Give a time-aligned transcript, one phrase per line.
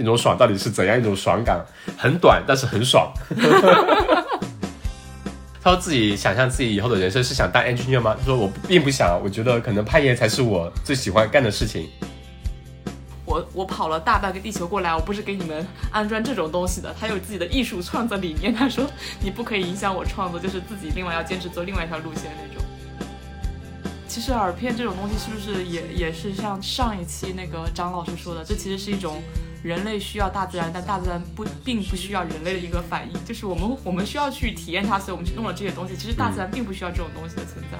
[0.00, 1.62] 那种爽到底是怎样一种爽感？
[1.98, 3.12] 很短，但是很爽。
[5.62, 8.16] 他说自己想象自己以后的人生是想当 engineer 吗？
[8.18, 11.90] 他说我并不想，我觉得可能攀岩才是我最喜欢干的事情。
[13.26, 16.94] 我我跑了大半个地球过来，我不是给你们安装这种东西的。
[16.98, 18.86] 他有自己的艺术创作理念，他说
[19.20, 22.64] 你不可以影响我创作，就是自己另外要坚持做另外一条路线那种。
[24.08, 29.22] 其实耳片这种东西是不是也也是像上一期那个张老师说的，这其实是一种
[29.62, 35.94] 人类需要大自然，但大自然不并不需要人类的一个反应，就是我们我们需要去体验它，所以我们去弄了这些东西。
[35.94, 37.78] 其实大自然并不需要这种东西的存在。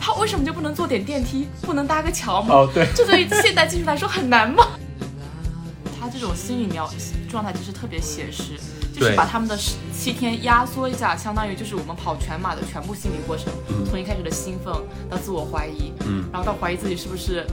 [0.00, 2.54] 它为什么就不能坐点电梯，不能搭个桥吗？
[2.54, 4.68] 哦，对，这对于现代技术来说很难吗？
[6.00, 6.88] 他这种心理描
[7.28, 8.58] 状态就是特别写实，
[8.94, 13.52] 就是把他们的十七天压缩一下，相当于就是我们跑全马的全部心理过程，
[13.90, 14.72] 从一开始的兴奋
[15.10, 17.44] 到自我怀疑，嗯，然后到怀疑自己是不是。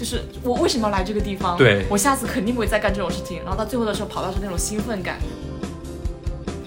[0.00, 1.58] 就是我为什么要来这个地方？
[1.58, 3.42] 对我下次肯定不会再干这种事情。
[3.42, 5.20] 然后到最后的时候，跑到是那种兴奋感。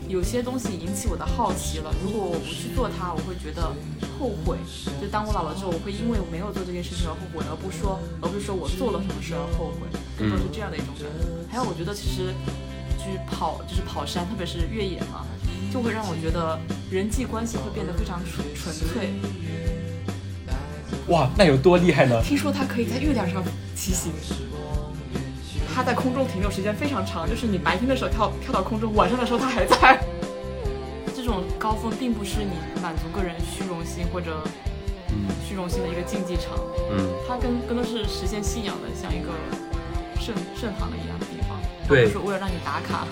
[0.08, 3.74] 有些东西引起我的好奇了，如果我不去做它，我会觉得
[4.20, 4.58] 后悔。
[5.02, 11.10] 就当我老了之后，我会因为我没有做这件事情而后悔，而不说，而不是说我做了什么事而后悔，更多是这样的一种感觉。
[11.50, 12.30] 还有，我觉得其实
[13.02, 15.26] 去跑就是跑山，特别是越野嘛，
[15.74, 16.60] 就会让我觉得
[16.92, 19.10] 人际关系会变得非常纯纯粹。
[21.08, 22.22] 哇，那有多厉害呢？
[22.24, 23.44] 听说它可以在月亮上
[23.76, 24.12] 骑行，
[25.74, 30.00] 它在空中停留时间非常长，就是你白天的时候跳跳到空中，晚上的时候它还在。
[31.16, 34.44] 这种高峰并不是你满足个人虚荣心或者
[35.10, 36.60] 嗯虚荣心的一个竞技场，
[36.92, 39.32] 嗯，它更更多是实现信仰的，像一个
[40.20, 43.08] 圣圣堂的一样的地方，对是为了让你打卡。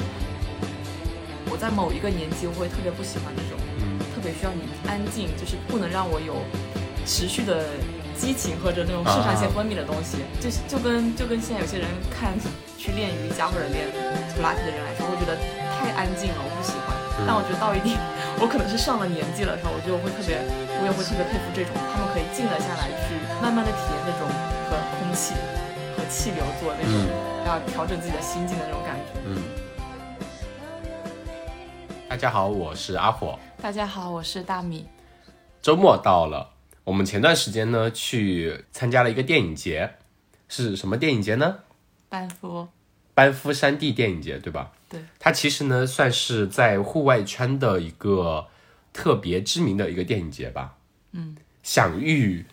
[1.50, 6.36] 我在某一个年纪，我会特别不喜欢这种，嗯特别需要你安静，就是不能让我有
[7.06, 7.64] 持续的
[8.18, 12.34] 激情或者那种肾上腺分泌的东西，就是就跟就跟现在有些人看
[12.78, 13.90] 去练瑜伽或者练
[14.36, 15.36] 普拉提的人来说，会觉得
[15.80, 16.94] 太安静了，我不喜欢。
[17.28, 17.98] 但我觉得到一定，
[18.42, 20.42] 我可能是上了年纪了，然后我觉得我会特别，
[20.82, 24.26] 我也会特别佩服这种，他们可以静了下来，去慢慢的体验那种
[24.66, 25.36] 和空气
[25.94, 26.94] 和气流做那种，
[27.46, 29.22] 要调整自己的心境的那种感觉。
[29.26, 29.38] 嗯。
[32.10, 33.38] 大家好，我是阿火。
[33.62, 34.88] 大家好，我是大米。
[35.62, 36.50] 周末到了，
[36.84, 39.96] 我们前段时间呢去参加了一个电影节，
[40.50, 41.60] 是什么电影节呢？
[42.10, 42.68] 班夫，
[43.14, 44.72] 班夫山地电影节，对吧？
[44.90, 48.48] 对，它其实呢算是在户外圈的一个
[48.92, 50.76] 特别知名的一个电影节吧。
[51.14, 52.46] 嗯，享誉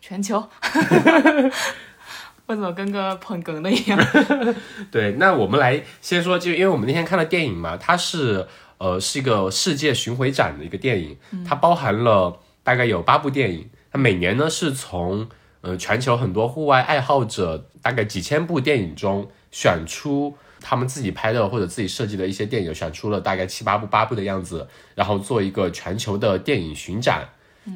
[0.00, 0.48] 全球。
[2.46, 3.98] 我怎么跟个捧哏的一样？
[4.90, 8.46] 对，那我们来先说，就因为我们那天看了电影嘛，它是
[8.78, 11.16] 呃是一个世界巡回展的一个电影，
[11.46, 15.28] 它包含了大概有八部电影，它每年呢是从
[15.60, 27.28] 呃全球很多户外爱好者大概几千部电影中选出他们自己拍的或者自己设计的一些电影，选出了大概七八部八部的样子，然后做一个全球的电影巡展。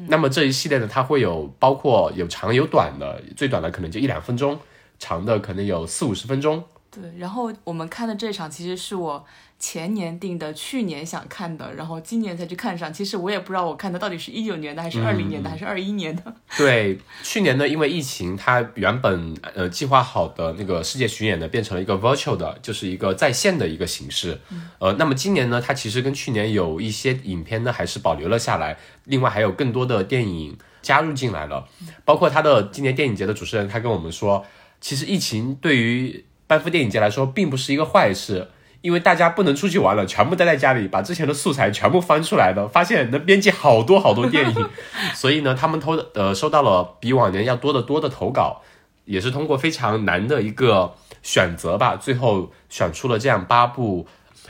[0.07, 4.59] 那么这一系列呢，它会有包括有长有短的，最短的可能就一两分钟，
[4.99, 6.63] 长的可能有四五十分钟。
[6.91, 9.25] 对，然后我们看的这场其实是我
[9.57, 12.93] 前年定的，去年想看的，然后今年才去看上。
[12.93, 16.35] 其实我也不知道我看的到底是一九年的，还是二零年的，还是二一年的。
[16.57, 24.39] 对，去年呢，因为疫情，它原本呃计划好的那个世界巡演呢，变成了一个 virtual 的，就是一个在线的一个形式。
[24.77, 31.67] 呃，那么今年呢，它其实跟去年有一些影片呢还是保留了下来，另外还有更多的电影加入进来了，
[32.03, 34.45] 包括他的今年电影节的主持人，他跟我们说，
[34.79, 38.49] 其实疫情对于班夫电影节来说并不是一个坏事。
[38.85, 44.69] 因为大家不能出去玩了，全部待在家里，把之前的素材全部翻出来的，发现能编辑好多好多电影，
[45.15, 48.61] 所以呢，他们投呃收到了比往年要多得多的投稿，
[49.05, 54.05] 也是通过非常难的一个选择吧，最后选出了这样八部。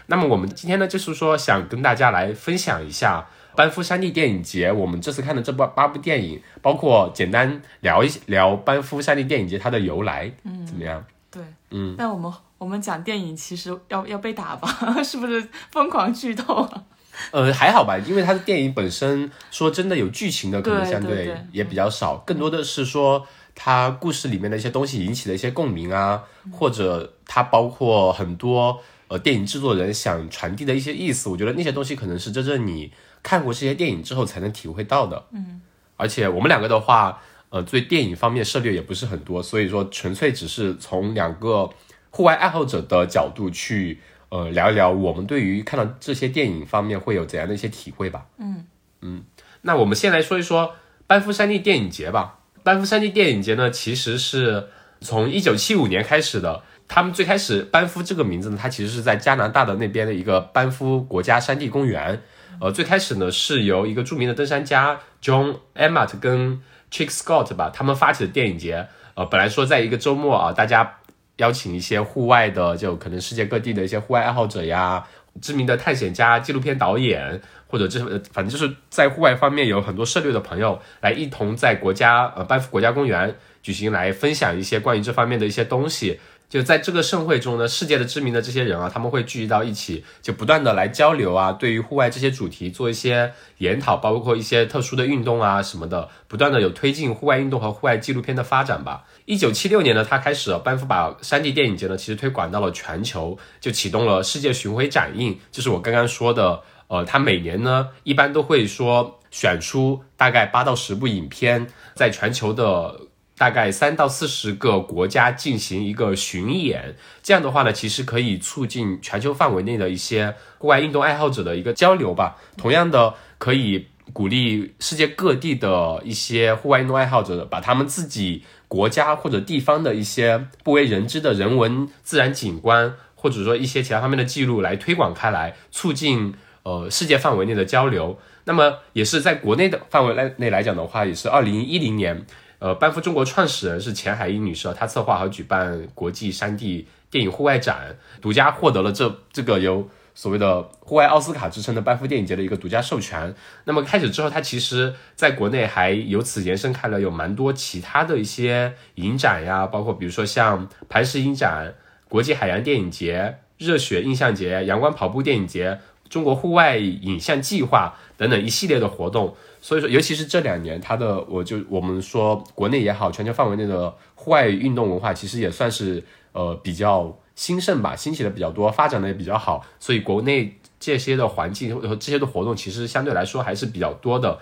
[0.07, 3.25] 那么我们今天呢，就是说想跟大家来分享一下
[3.55, 11.01] 班夫山地电影节，我们这次看的这部八部电影，包括简单聊一聊班夫山地电影节它的由来，嗯，怎么样？
[11.31, 11.95] 对，嗯。
[11.97, 14.67] 那我们我们讲电影，其实要要被打吧？
[15.03, 16.83] 是不是疯狂剧透啊？
[17.31, 32.91] 呃，还好吧，因为它的电影本身说真的有剧情的，可能相对对也比较少，更多的是说它故事里面的一些东西引起的一些共鸣啊，或者它包括很多呃电影制作人想传递的一些意思，我觉得那些东西可能是真正你
[33.23, 35.25] 看过这些电影之后才能体会到的。
[35.31, 35.61] 嗯，
[35.95, 41.69] 而且我们两个的话，呃，对电影方面涉猎也不是很多，所以说纯粹只是从两个
[42.15, 43.99] 户外爱好者的角度去。
[44.29, 48.25] 呃，聊一聊我们对于看到这些电影方面会有怎样的一些体会吧。
[48.37, 48.65] 嗯
[49.01, 49.23] 嗯，
[49.61, 50.73] 那我们先来说一说
[51.07, 52.39] 班夫山地电影节吧。
[52.63, 54.67] 班夫山地电影节呢，其实是
[54.99, 56.63] 从一九七五年开始的。
[56.87, 62.21] 他们最开始班夫这个名字呢，它其实是在加拿大的那边的一个班夫国家山地公园。
[62.59, 68.87] 呃，最开始呢是由一个著名的登山家 John Emmett 跟 Chick Scott 吧，他们发起的电影节。
[69.13, 70.97] 呃，本来说在一个周末啊，大家
[71.37, 75.05] 邀请一些户外的，就可能世界各地的一些户外爱好者呀，
[75.41, 77.99] 知名的探险家、纪录片导演，或者这
[78.31, 86.19] 反正就是在户外方面有很多涉猎的朋友，来一同在国家呃班夫国家公园举行，来分享一些关于这方面的一些东西。
[86.47, 99.03] 就在这个盛会中呢，世界的知名的这些人啊，他们会聚集到一起，就不断的来交流啊，对于户外这些主题做一些研讨，包括一些特殊的运动啊什么的，不断的有推进户外运动和户外纪录片的发展吧。
[99.25, 113.01] 一九七六年呢，他开始班夫把山地电影节呢，其实推广到了全球，就启动了世界巡回展映，就是我刚刚说的，呃，他每年呢，一般都会说选出大概八到十部影片，在全球的。
[113.37, 122.37] 大概三到四十个国家进行一个巡演，这样的话呢，其实可以促进全球范围内的一些户外运动爱好者的一个交流吧。
[122.55, 136.33] 同样的，可以鼓励世界各地的一些户外运动爱好者，把他们自己国家或者地方的一些不为人知的人文自然景观，或者说一些其他方面的记录来推广开来，促进
[136.63, 138.17] 呃世界范围内的交流。
[138.45, 142.25] 那么，也是在国内的范围内内来讲的话，也是二零一零年。
[142.59, 153.35] 呃，班夫中国创始人是钱海英女士，她策划和举办国际山地电影户外展，独家获得了这这个由所谓的户外奥斯卡之称的班夫电影节的一个独家授权。
[153.65, 161.75] 那么开始之后，它其实在国内还由此延伸开了有蛮多其他的一些影展呀，包括比如说像磐石影展、
[162.07, 165.79] 国际海洋电影节、热血印象节、阳光跑步电影节、
[166.09, 169.35] 中国户外影像计划等等一系列的活动。
[169.59, 176.03] 所以说，尤其是这两年，它的我就我们说国内也好，全球范围内的户外运动文化，其实也算是
[176.33, 179.65] 呃比较兴盛吧，兴起的比较多，发展的也比较好。
[179.79, 184.39] 所以国内这些的环境和这些的活动，其实相对来说还是比较多的。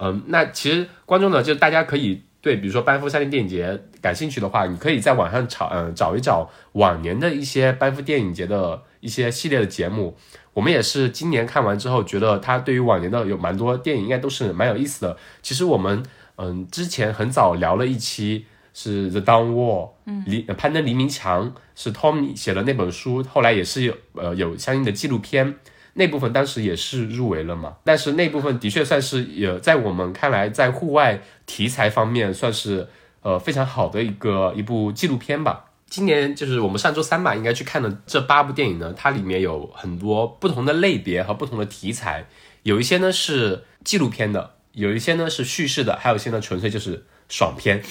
[0.00, 10.16] 嗯，那其实观众呢，就大家可以对比如说班夫三林电影节感兴趣的话，你可以在网上找嗯找一找往年的一些班夫电影节的一些系列的节目。
[10.52, 15.16] 我们也是今年看完之后，觉得它对于往年的有蛮多电影应该都是蛮有意思的。
[15.42, 16.02] 其实我们
[16.36, 18.46] 嗯之前很早聊了一期
[18.78, 25.54] 是《The Dawn Wall》，嗯，黎攀登黎明墙是 Tom 写的那本书，后来也是有呃有相应的纪录片，
[25.94, 27.78] 那部分当时也是入围了嘛。
[27.84, 32.86] 但是那部分的确算是有在我们看来在户外题材方面算是
[33.22, 35.64] 呃非常好的一个一部纪录片吧。
[35.88, 42.26] 今年就是我们上周三吧，应该去看的这八部电影呢，它里面有很多不同的类别和不同的题材，
[42.62, 47.82] 有一些呢是纪录片的，有一些呢是叙事的，还有一些呢纯粹就是爽片。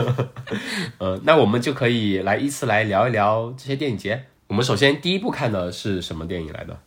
[0.98, 4.26] 呃，那我们就可以来依次来聊一聊这些电影节。
[4.46, 6.78] 我们首先第一部看的是什么电影来的？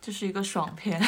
[0.00, 1.00] 这是一个爽片，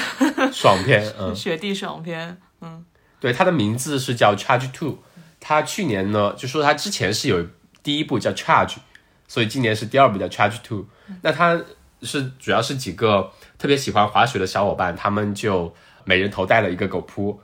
[0.53, 2.85] 爽片， 嗯，雪地爽片，嗯，
[3.21, 4.99] 对，它的名字是叫 Charge Two，
[5.39, 7.47] 它去年呢就说它之前是有。
[7.81, 8.75] 第一部叫 Charge，
[9.29, 10.85] 所以今年是第二部叫 Charge Two。
[11.23, 11.59] 那它
[12.03, 15.75] 是主要是几个特别喜欢滑雪的小伙伴，他们就
[16.05, 17.41] 每人头戴了一个狗扑，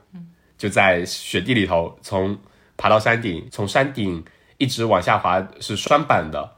[0.55, 2.37] 就在雪地里头从
[2.77, 4.23] 爬到山顶，从山顶
[4.57, 6.51] 一直往下滑，是双板的，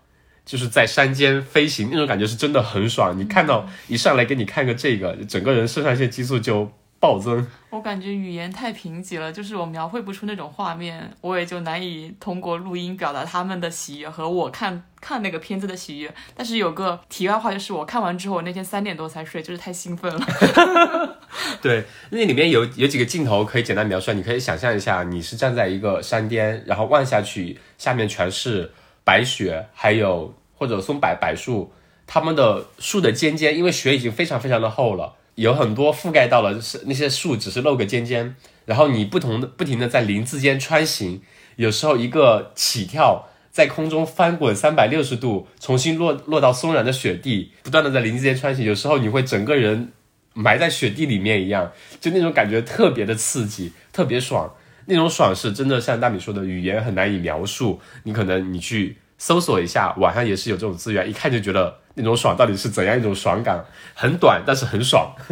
[0.46, 3.18] 就是在山间飞行，那种感觉是真的很爽。
[3.18, 6.72] 你看到一上来给你看个这个，整个人肾上腺激素就。
[7.00, 16.12] 暴增，我感觉语言太贫瘠了，就是我描绘不出那种画面，我也就难以通过录音表达他们的喜悦和我看看那个片子的喜悦。
[16.36, 21.18] 但是有个题外话，就是我看完之后，我那天三点多才睡，就是太兴奋了。
[21.62, 28.72] 对，那里面有有几个镜头可以简单描述，你可以想象一下，你是站在一个山巅，然后望下去，下面全是
[29.04, 31.72] 白雪，还有或者松柏柏树，
[32.08, 35.14] 它们的树的尖尖，因为雪已经非常非常的厚了。
[35.38, 41.22] 有很多覆盖到了，是那些树只是露个尖尖，然后你不同的不停的在林子间穿行，
[41.58, 49.92] 有时候一个起跳，在空中翻滚三百六十度，重新落落到松软的雪地，不断的在林子间穿行，有时候你会整个人
[50.34, 54.52] 埋在雪地里面一样，就那种感觉特别的刺激，特别爽，
[54.88, 61.82] 那种爽是真的像大米说的，语言很难以描述，你可能你去搜索一下，网上也是有这种资源，一看就觉得。
[61.98, 63.66] 那种爽到底是怎样一种爽感？
[63.96, 65.14] 很短，但是很爽。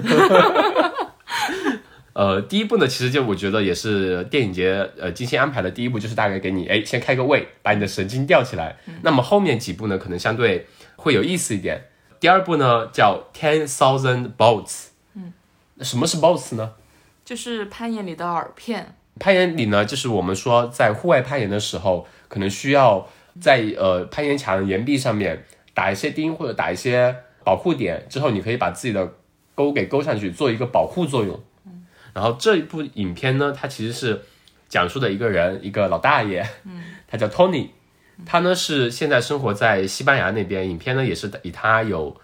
[2.13, 8.77] 呃，第一部呢，其实就我觉得也是电影节呃精心安排的第一部，就是大概给你哎先开个胃，把你的神经吊起来。
[9.03, 11.83] 那么后面几部呢，可能相对会有意思一点。
[12.19, 14.85] 第二部呢叫 Ten Thousand Bolts。
[15.13, 15.33] 嗯，
[15.81, 16.71] 什么是 Bolts 呢？
[17.23, 18.95] 就是攀岩里的耳片。
[19.19, 23.07] 攀岩里呢，就是我们说在户外攀岩的时候，可能需要。
[23.41, 25.43] 在呃攀岩墙岩壁上面
[25.75, 29.13] 打一些钉或者打一些保护点之后，你可以把自己的
[29.53, 31.39] 钩给勾上去，做一个保护作用。
[32.13, 34.21] 然后这一部影片呢，它其实是
[34.67, 36.43] 讲述的一个人，一个老大爷，
[37.07, 37.67] 他叫 Tony，
[38.25, 40.69] 他呢是现在生活在西班牙那边。
[40.69, 42.15] 影片呢也是以他有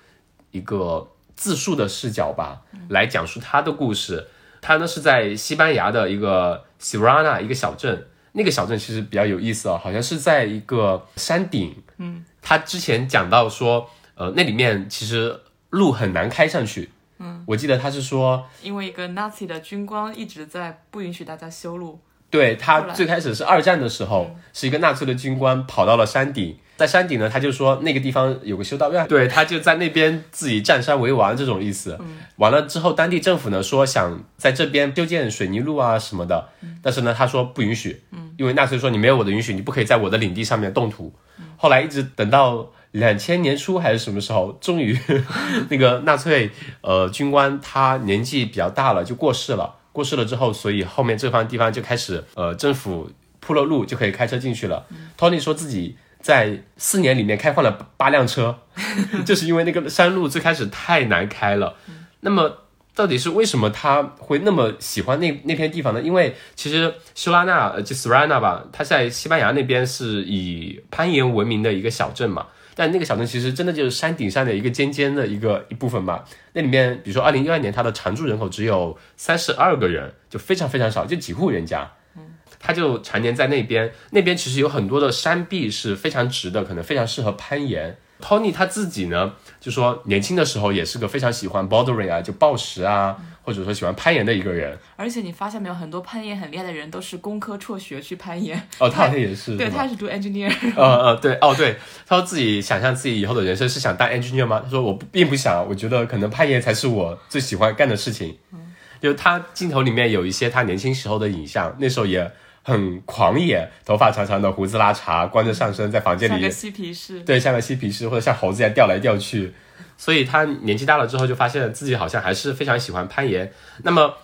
[0.52, 4.28] 一个自述的视角吧，来讲述他的故事。
[4.62, 11.76] 他呢是在西班牙的一个 Sirana 一个小镇，那个小镇其实比较有意思哦，好像是在一个山顶。
[11.98, 16.90] 嗯，他之前讲到说，呃，那里面其实路很难开上去。
[17.20, 22.00] 嗯，我记得他是说，因为一个 Nazi 的军官一直在不允许大家修路。
[22.32, 32.00] 对他最开始是二战的时候，是一个纳粹的军官跑到了山顶，在山顶呢，他就说那个地方有个修道院， 对他就在那边自己占山为王这种意思。
[32.38, 36.48] 完了之后，当地政府呢说想在这边修建水泥路啊什么的，
[36.82, 38.02] 但是呢他说不允许，
[38.38, 41.14] 因为纳粹说你没有我的允许，你不可以在我的领地上面动土。
[41.62, 44.98] 后来一直等到两千年初还是什么时候，终于
[45.70, 46.50] 那个纳粹
[46.82, 49.76] 呃军官他年纪比较大了，就过世了。
[49.94, 54.88] 过世了之后，所以后面这方地方就开始，呃，政府铺了路，就可以开车进去了。
[55.16, 58.58] Tony 说自己在四年里面开换了八辆车，
[59.24, 61.76] 就是因为那个山路最开始太难开了。
[62.22, 62.58] 那么
[63.02, 66.00] 到底是为什么他会那么喜欢那那片地方呢？
[66.00, 72.46] 因为其实修拉纳，就 Sirana 吧，它在西班牙那边是以攀岩闻名的一个小镇嘛。
[72.76, 76.24] 但那个小镇其实真的就是山顶上的一个尖尖的一个一部分嘛。
[76.54, 81.92] 那里面，比如说二零一二年，它的常住人口只有三十二个人，就非常非常少，就几户人家。
[82.16, 82.22] 嗯，
[82.60, 87.98] 他就常年在那边，那边其实有很多的山壁是非常直的，可能非常适合攀岩。
[88.22, 93.16] Tony 他自己呢，就说年轻的时候也是个非常喜欢 bouldering 啊，就暴食啊。
[93.44, 98.56] 或者说喜欢攀岩的一个人，而且你发现没有，很多攀岩很厉害的人都是工科辍学去攀岩。
[98.78, 100.48] 哦，他好像也是，对，他是读 engineer。
[100.76, 101.76] 呃 呃，对，哦对，
[102.06, 104.62] 他说自己想象自己以后的人生是想当 engineer 吗？
[104.64, 108.38] 他说我并不想，我觉得可能攀岩才是我最喜欢干的事情。
[108.54, 108.60] 嗯，
[109.02, 112.32] 就他镜头里面有一些他年轻时候的影像，那时候也
[112.64, 119.54] 很狂野，头发长长的，胡子拉碴，光着上身在房间里，像个嬉皮士，对，像个嬉皮士，或者像猴子一样掉来掉去。
[119.98, 123.52] 所以他年纪大了之后，就发现自己好像还是非常喜欢攀岩。
[123.84, 124.16] 那么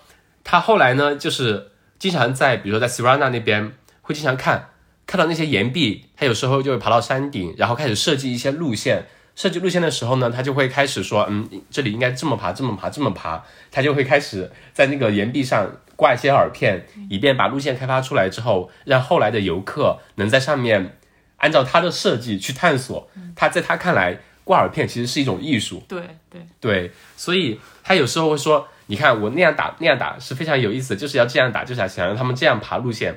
[0.44, 4.70] 他后来呢，就是经常在，比如说在 Sirana 那边，会经常看
[5.06, 6.06] 看到那些岩壁。
[6.16, 9.06] 他有时候就会爬到山顶，然后开始设计一些路线。
[9.36, 13.44] 设计路线的时候呢，他就会开始说，嗯，这里应该这么爬，这么爬，这么爬。
[13.72, 20.98] 他就会开始在那个岩壁上挂一些耳片，以便把路线开发出来之后，让后来的游客能在上面
[21.40, 23.10] 按照他的设计去探索。
[23.36, 24.20] 他在他看来。
[24.48, 33.14] 挂耳片其实是一种艺术，对对对，所以他有时候会说：“你看我那样打那样打是非常有意思，就是要这样打，就是想让他们这样爬路线。”，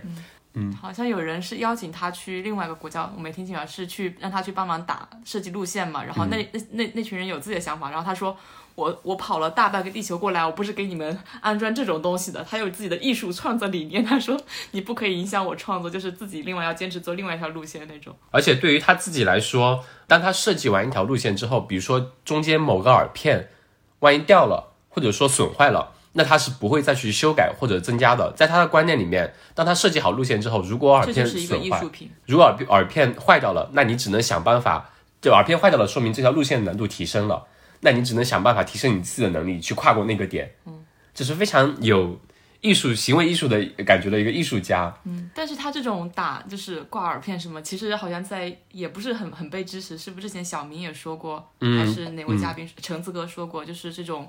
[0.81, 6.03] 好像有人是邀请他去另外一个国家，我没听清啊，是去让他去帮忙打设计路线嘛？
[6.05, 8.37] 然后那那那那群人有自己的想法，然后他说。
[8.77, 12.43] 我我跑了大半个地球过来，我不是给你们安装这种东西的。
[12.49, 14.41] 他有自己的艺术创作理念，他说
[14.71, 18.17] 你不可以影响我创作，就是自己另外要坚持做另外一条路线那种。
[18.31, 23.51] 而且对于他自己来说，当他设计完一条路线之后，比如说中间某个耳片
[23.99, 28.33] 万一掉了，或者说损坏了，那他是不会再去修改或者增加的。
[28.37, 31.83] 在他的观念里面，当他设计好路线之后，如果耳片损坏，
[32.27, 34.91] 如果耳耳片坏掉了，那你只能想办法，
[35.21, 37.47] 就耳片坏掉了，说明这条路线难度提升了。
[37.81, 40.51] 那你只能想办法提升你自己的能力，去跨过那个点。
[40.67, 42.21] 嗯，这是非常有
[42.61, 44.95] 艺术行为艺术的感觉的一个艺术家。
[45.05, 49.97] 嗯，但是他这种打就是挂耳片什么，其实好像在也不是很很被支持。
[49.97, 54.29] 是不是之前小明也说过，还是哪位嘉宾橙子哥说过，就是这种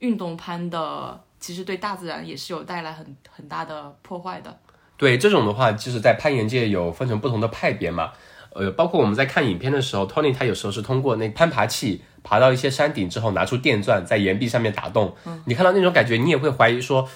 [0.00, 4.54] 运动攀的，其实对大自然也是有带来很很大的破坏的。
[4.98, 8.12] 对这种的话，就是在攀岩界有分成不同的派别嘛。
[8.52, 12.02] 呃，包括我们在看影片的时候，Tony 他有时候是通过那攀爬器。
[12.22, 15.16] 爬到一些山顶之后，拿出电钻在岩壁上面打洞。
[15.24, 17.08] 嗯，你看到那种感觉，你也会怀疑说，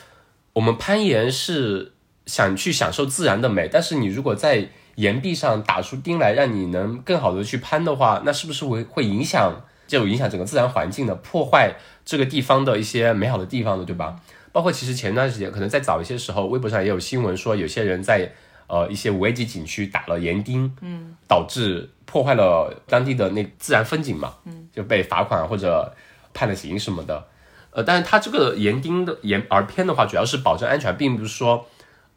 [0.54, 1.92] 我们攀岩是
[2.24, 9.52] 想去享受自然的美，但是你如果在岩壁上打出钉来，让你能更好的去攀的话，那是不是会会影响，
[9.86, 11.74] 就影响整个自然环境的，破坏
[12.04, 14.20] 这个地方的一些美好的地方的，对吧？
[14.52, 18.32] 包括其实前段时间，可能在早一些时候，微博上也有新闻说，有些人在
[18.66, 21.90] 呃一些五 A 级景区打了岩钉，嗯，导致。
[22.06, 25.92] 破坏了当地的那自然风景嘛，嗯，就被罚款或者
[26.32, 27.26] 判了刑什么的，
[27.70, 31.66] 呃，但是它这个岩钉的岩而片的话，主要是保证安全，并不是说，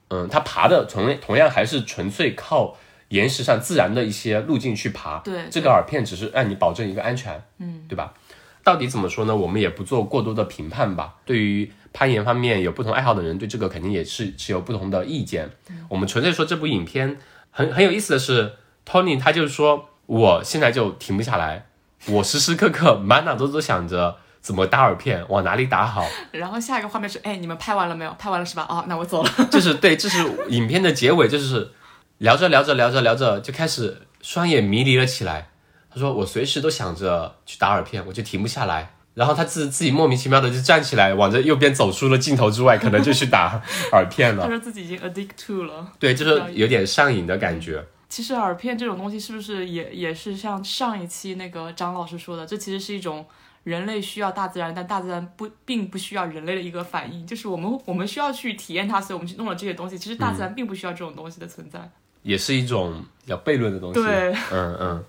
[0.10, 2.78] 嗯，它爬的同同样还是纯粹靠
[3.10, 8.14] 岩石上自然的一些路径去爬，对，这个耳片只是让你保证一个安全，嗯，对吧？
[8.64, 9.36] 到底怎么说呢？
[9.36, 11.16] 我们也不做过多的评判吧。
[11.26, 15.50] 对于攀岩方面有不同爱好的人，对这个肯定也是持有不同的意见。
[15.90, 17.18] 我们纯粹说这部影片
[17.50, 18.54] 很很有意思的是。
[18.90, 21.66] Tony 他就是说，我现在就停不下来，
[22.08, 26.08] 我时时刻刻满脑子都想着怎么打耳片，往哪里打好。
[26.32, 28.16] 然后下一个画面是，哎，你们拍完了没有？
[28.18, 28.66] 拍完了是吧？
[28.70, 29.30] 哦，那我走了。
[29.52, 31.70] 就是对，这是影片的结尾，就是
[32.20, 35.50] 聊着聊着聊着聊着就开始双眼迷离了起来。
[35.90, 38.94] 他说我随时都想着去打耳片，我就停不下来。
[39.14, 43.62] 然后他自自己莫名其妙的就站起来，往着右边走出了镜头之外，可能就去打
[43.94, 44.44] 耳片了。
[44.44, 45.92] 他说自己已经 addict to 了。
[45.98, 47.84] 对，就是有点上瘾的感觉。
[48.10, 53.26] 其实耳片这种东西是不是也也是像上一期那个张老师说的，这其实是一种
[53.64, 59.98] 人类需要大自然，但大自然不并不需要人类的一个反应，就是我们我们需要去体验它，所以我们去弄了这些东西。
[59.98, 61.90] 其实大自然并不需要这种东西的存在，
[62.24, 64.02] 也是一种要悖论的东西。
[64.02, 65.06] 对，嗯嗯。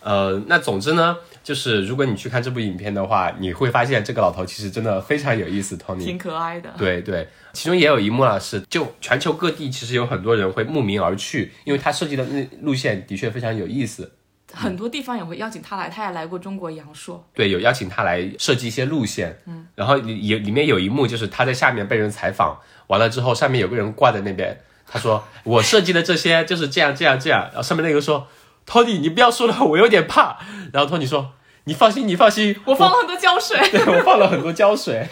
[0.00, 6.74] 呃，那总之呢，就是如果你去看这部影片的话，你会发现这个老头其实真的非常有意思，Tony，挺可爱的。
[6.76, 14.12] 对对，其中也有一幕啊，是就全球各地其实有很多人会慕名而去，因为他设计的那路线的确非常有意思。
[14.52, 17.26] 很多地方也会邀请他来，他也来过中国阳朔。
[17.32, 19.34] 对，有邀请他来设计一些路线。
[19.46, 24.54] 嗯，然后里里面有一幕就是他在下面被人采访，完了之后上面有个人挂在那边，
[24.94, 28.26] 他说我设计的这些就是这样这样这样，然后上面那个说。
[28.66, 30.38] Tony，你不要说了，我有点怕。
[30.72, 31.34] 然后 Tony 说
[31.64, 33.58] ：“你放心，你放心， 我放了很多胶水。
[33.70, 35.06] 对我放了很多胶水。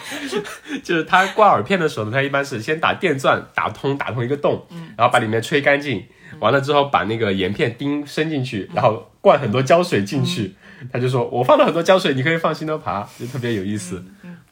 [0.83, 4.65] 就是他挂耳片的时候呢，他一般是先打电钻打通，打通一个洞，
[4.97, 6.03] 然后把里面吹干净，
[6.39, 10.55] 完了之后把那个盐片钉伸进去，然后灌很多胶水进去。
[10.91, 14.03] 他就说我放了很多胶水，你可以放心的爬，就特别有意思。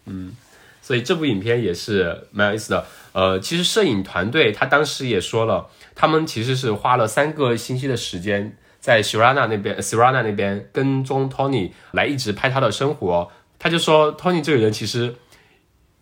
[0.06, 0.32] 嗯，
[0.80, 2.86] 所以这部影片也是蛮有意思的。
[3.14, 8.58] 呃，其实摄影团队他当时也说了，他们其实是花了三个星期的时间。
[8.80, 15.14] 在 Sirana 那边，Sirana 那边跟踪 Tony 来一直拍他的生活，他就说 Tony 这个人其实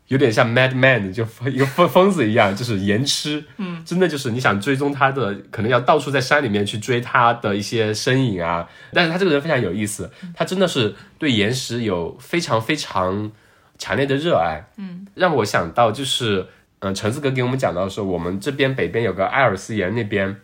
[0.08, 8.66] 有点像 Mad Man，就一个疯疯子一样，就是颜痴，嗯，真的就是你想追踪他的，可能要到处在山里面去追他的一些身影啊。
[8.94, 13.30] 但是他这个人非常有意思，他真的是对岩石有非常非常
[13.77, 16.48] 强烈的热爱，嗯，让我想到就是，
[16.79, 20.35] 嗯，橙子哥给我们讲到说，我们这边北边有个埃尔斯岩那边，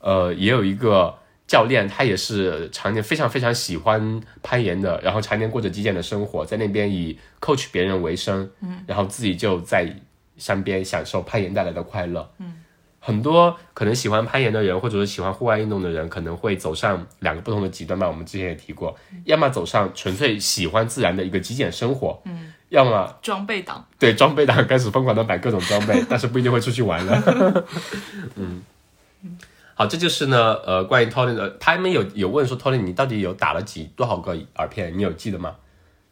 [0.00, 1.18] 呃，也有一个。
[1.46, 9.88] 教练他也是常年非常非常喜欢攀岩的，然后常年过着极简的生活，在那边以 coach 别人为生，嗯，然后自己就在
[10.36, 12.54] 山边享受攀岩带来的快乐，嗯，
[12.98, 18.08] 很多可能喜欢攀岩的人，或者是喜欢户外运动的人，可能会走上两个不同的极端吧。
[18.08, 27.64] 我们之前也提过，要么走上纯粹喜欢自然的一个极简生活，嗯，要么装备党，对装备党开始疯狂的买各种装备， 但是不一定会出去玩了，
[28.36, 28.62] 嗯。
[29.74, 34.96] 好，这就是呢，呃，关于 Tony 的，他们有有问说，Tony 你到底有打了几多少个耳片？
[34.96, 35.54] 你有记得吗？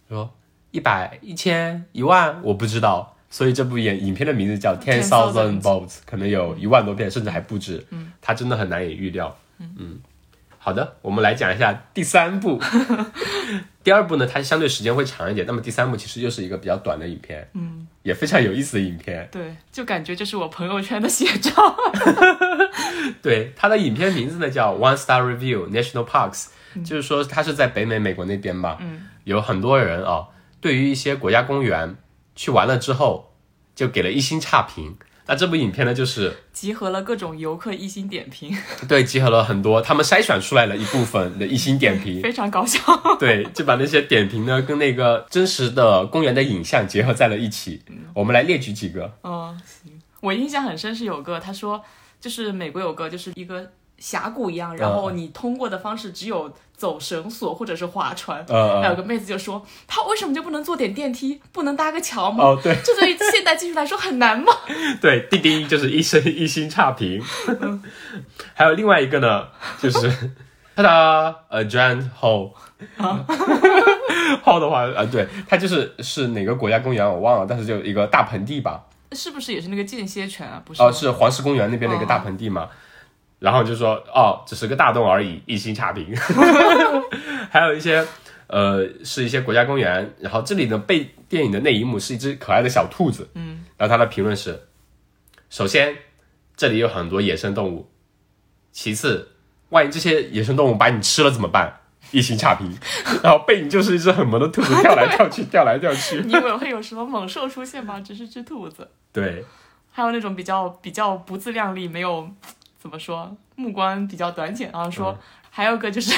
[0.08, 0.30] 说
[0.70, 3.16] 一百、一千、一万，我不知道。
[3.30, 7.84] 所以这部影影片的名字叫 Ten Thousand Bolts，可能有一万多片，甚至还不止。
[7.90, 9.34] 嗯，它真的很难以预料。
[9.58, 9.98] 嗯。
[10.64, 12.58] 好的，我们来讲一下第三部。
[13.84, 15.46] 第二部呢，它相对时间会长一点。
[15.46, 19.28] 那么第三部其实又是一个比较短的影片，嗯，也非常有意思的影片。
[19.30, 21.52] 对，就感觉这是我朋友圈的写照。
[23.20, 26.46] 对，它的影片名字呢叫 One Star Review National Parks，
[26.82, 28.78] 就是说它是在北美美国那边吧。
[28.80, 30.28] 嗯，有很多人啊，
[30.62, 31.94] 对于一些国家公园
[32.34, 33.34] 去完了之后，
[33.74, 34.96] 就给了一星差评。
[35.26, 38.56] 那这部影片呢，就是集合了各种游客一星点评，
[38.88, 42.78] 对，集合了很多，他们筛选出来了一部分的一星点评， 非常搞笑。
[43.18, 47.82] 对，就把那些点评呢跟那个真实的公园的影像结合在了一起。
[48.12, 49.10] 我们来列举几个。
[49.22, 49.92] 嗯，行。
[50.20, 51.82] 我印象很深是有个，他说
[52.20, 53.70] 就是美国有个就是一个。
[53.98, 58.44] 峡谷一样，然后你通过的方式只有走绳索或者是划船。
[58.82, 64.52] 还有个妹子就说：“他为什么就不能坐点电梯，不能搭个桥吗？”哦，对，这对于现代技术来说很难吗？
[65.00, 67.22] 对，滴滴就是一声一星差评。
[68.54, 69.48] 还有另外一个呢，
[69.80, 70.32] 就是
[70.76, 72.52] 他的 a giant hole。
[74.44, 78.82] hole 的话，啊，对，它就是是哪个国家公园我忘了，但是就一个大盆地吧。
[79.12, 80.60] 是不是也是那个间歇泉啊？
[80.64, 82.68] 不是，哦，是黄石公园那边的一个大盆地嘛。
[83.38, 86.14] 然后就说哦，只是个大洞而已，一星差评。
[87.50, 88.04] 还有一些，
[88.46, 90.14] 呃，是一些国家公园。
[90.18, 93.28] 然后这里的被电影的那一幕是一只可爱的小兔子。
[93.34, 93.64] 嗯。
[93.76, 94.68] 然后他的评论是：
[95.50, 95.96] 首先，
[96.56, 97.86] 这里有很多野生动物；
[98.72, 99.28] 其次，
[99.70, 101.80] 万一这些野生动物把你吃了怎么办？
[102.10, 102.72] 一星差评。
[103.22, 106.20] 然后背影就是一只很萌的兔子，跳来跳去， 跳来跳去。
[106.22, 108.00] 你以为会有什么猛兽出现吗？
[108.00, 108.88] 只是只兔子。
[109.12, 109.44] 对。
[109.90, 112.28] 还有那种比较比较不自量力，没有。
[112.84, 113.34] 怎么说？
[113.56, 114.90] 目光比较短浅啊。
[114.90, 115.18] 说
[115.48, 116.14] 还有个就是，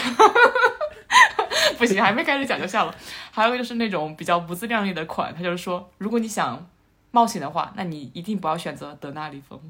[1.78, 2.94] 不行，还没开始讲就笑了。
[3.30, 6.66] 还有个就是那种比较不自量力的款，他就是说，如果你想
[7.12, 9.60] 冒险的话，那你一定不要选择德纳里峰。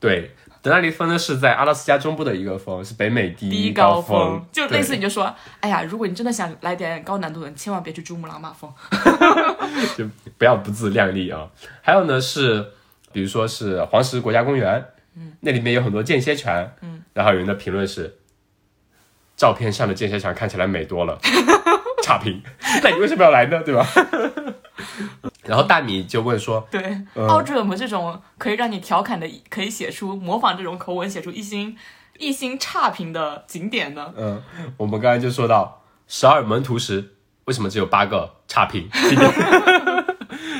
[0.00, 8.68] 对，德纳利峰呢是在阿拉斯加中部的一个峰，是北美第第一高峰，就类似你就说，哎呀，如果你真的想来点高难度的，你千万别去珠穆朗玛峰。
[9.96, 10.04] 就
[10.36, 11.46] 不要不自量力啊。
[11.80, 12.66] 还有呢是，
[13.12, 14.84] 比如说是黄石国家公园，
[15.20, 18.18] 嗯，那里面有很多间歇泉，嗯，然后有人的评论是，
[19.36, 21.18] 照片上的间歇泉看起来美多了，
[22.02, 22.42] 差评，
[22.82, 23.62] 那你为什么要来呢？
[23.62, 23.86] 对吧？
[25.44, 26.80] 然后大米就问说，对，
[27.14, 31.76] 嗯澳洲有没有这种可以让你调侃的，可以写出模仿这种口吻写出一星
[32.18, 34.12] 一星差评的景点呢？
[34.16, 34.42] 嗯，
[34.78, 38.88] 我们刚才就说到十二门徒时，为什么只有八个差评？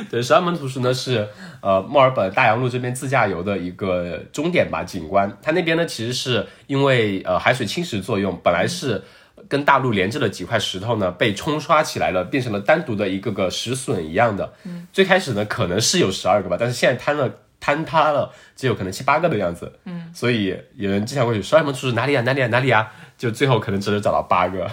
[0.09, 1.29] 对，十二门徒时呢是
[1.61, 5.31] 呃墨尔本大洋路这边自驾游的一个终点吧，景观。
[5.41, 9.01] 它那边呢其实是因为呃海水侵蚀作用，本来是
[9.47, 14.53] 跟大陆连着的几块石头呢被冲刷起来了，变成了单独的一个个石笋一样的。
[14.65, 17.31] 嗯，最开始呢可能是有十二个吧，但是现在坍了。
[17.63, 24.67] 坍塌了，只有可能七八个的样子，嗯，所以有人经常会说十二门徒是哪里啊哪里啊哪里啊，就最后可能只能找到八个，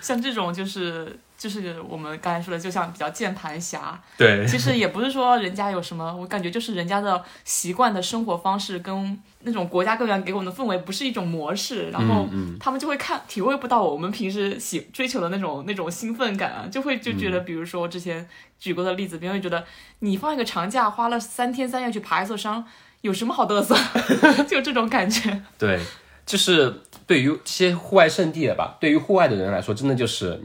[0.00, 19.64] 像这种就是就是我们刚才说的，就像比较键盘侠，对，其实也不是说人家有什么，我感觉就是人家的习惯的生活方式跟那种国家公园给我们的氛围不是一种模式，然后他们就会看体会不到我们平时喜追求的那种那种兴奋感啊，就会就觉得，比如说我之前举过的例子，别人会觉得
[20.00, 22.64] 你放一个长假花了三天三夜去爬一座山，
[23.02, 23.76] 有什么好嘚瑟？
[24.50, 25.40] 就这种感觉。
[25.56, 25.78] 对，
[26.26, 30.42] 就是对于这些户外圣地的吧，对于户外的人来说，真的就是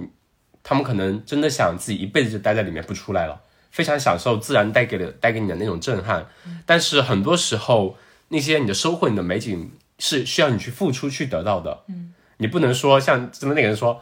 [0.63, 6.25] 他们可能真的想自己一辈子就待在里面不出来了，非常享受自然带给的带给你的那种震撼。
[6.65, 7.97] 但是很多时候，
[8.29, 11.83] 那些你的收获、你的美景是需要你去付出去得到的。
[11.89, 14.01] 嗯，你不能说像真的那个人说，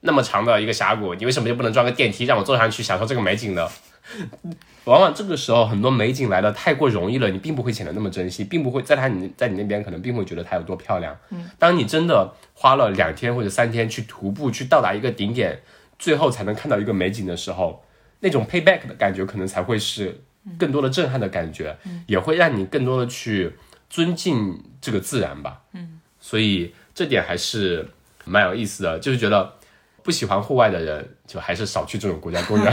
[0.00, 3.68] 那么长的一个峡谷，你为什么就不能装个电梯让我坐上去享受这个美景呢？
[4.84, 11.16] 往往这个时候，很多美景来的太过容易了，你并不会显得那么珍惜，并不会在它你在你那边可能并不会觉得它有多漂亮。
[11.30, 15.60] 嗯，当你真的花了两天或者三天去徒步去到达一个顶点，
[15.98, 17.84] 最后才能看到一个美景的时候，
[18.20, 20.22] 那种 payback 的感觉可能才会是
[20.58, 23.52] 更多的震撼的感觉，也会让你更多的去
[23.88, 25.60] 尊敬这个自然吧。
[25.74, 27.86] 嗯，所以这点还是
[28.24, 29.59] 蛮有意思的，就是觉得。
[30.02, 32.72] 不喜欢户外的人，就还是少去这种国家公园。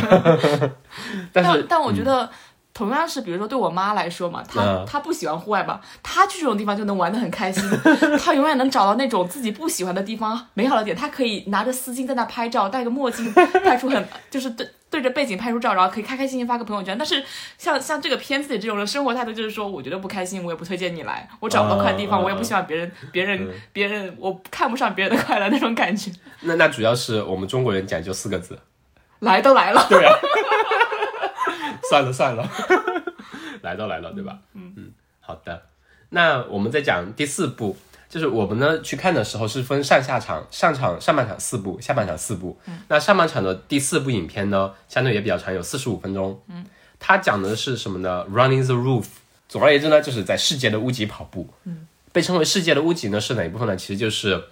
[1.33, 2.29] 但是，但我觉得。
[2.73, 7.63] 同样是，比如说对我妈来说嘛，她、嗯她不喜欢户外吧，她去这种地方就能玩的很开心，
[8.23, 13.33] 她永远能找到那种自己不喜欢的地方美好的点，她可以拿着丝巾在那拍照，戴个墨镜
[13.65, 16.97] 拍出很就是对对着背景拍出照，然后可以开开心心发个朋友圈。
[16.97, 17.23] 但是
[17.57, 26.11] 像像这个片子里这种人生活态度，就是说我觉得不开心，我也不推荐你来，我找不到快地方，啊我也不希望别人别人别人我看不上别人的快乐那种感觉。
[26.41, 28.59] 那那主要是我们中国人讲究四个字，
[29.19, 30.13] 来都来了，对啊，
[31.89, 32.49] 算了算了，
[33.61, 34.37] 来都来了，对吧？
[34.53, 35.63] 嗯嗯，好的。
[36.09, 37.75] 那我们再讲第四部，
[38.09, 42.57] 就是我们呢去看的时候是分上下场，上场上半场四部，下半场四部。
[42.65, 46.39] 嗯，那上半场的第四部影片呢，相对也比较长，有四十五分钟。
[46.47, 46.65] 嗯，
[46.99, 49.05] 它讲的是什么呢？Running the roof。
[49.49, 51.49] 总而言之呢，就是在世界的屋脊跑步。
[51.63, 53.75] 嗯，被称为世界的屋脊呢是哪一部分呢？
[53.75, 54.43] 其实就是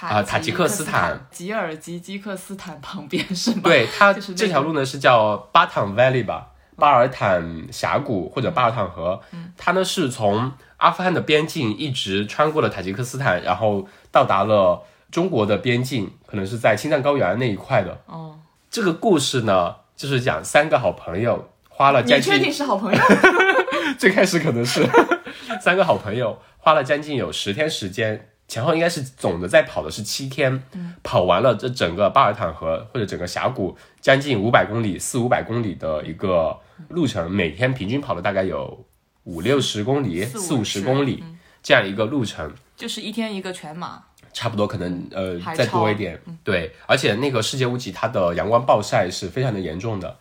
[0.00, 3.60] 啊塔吉克斯坦、吉尔吉基克斯坦旁边是吗？
[3.62, 9.20] 对它就是这条路呢是叫巴坦 Valley 吧，巴尔坦峡谷或者巴尔坦河。
[9.56, 10.52] 它呢是从
[10.84, 17.98] 阿富汗的边境一直穿过了塔吉克斯坦，然后到达了中国的边境，可能是在青藏高原那一块的。
[18.04, 18.38] 哦，
[18.70, 23.00] 这个故事呢，就是讲三个好朋友花了将你确定近，是好朋友？
[23.98, 24.86] 最开始可能是
[25.60, 28.28] 三个好朋友花了将近有十天时间。
[28.46, 38.84] 前后应该是总的在跑的是七天，嗯跑完了这整个巴尔坦河或者整个峡谷将近五百公里、四五百公里的一个路程，每天平均跑了大概有
[39.24, 41.22] 五六十公里、四五十十公里
[41.62, 42.52] 这样一个路程。
[42.76, 44.02] 就是一天一个全马。
[44.32, 50.18] 差不多可能呃再多一点，对，而且那个世界屋脊它的阳光暴晒是非常的严重的。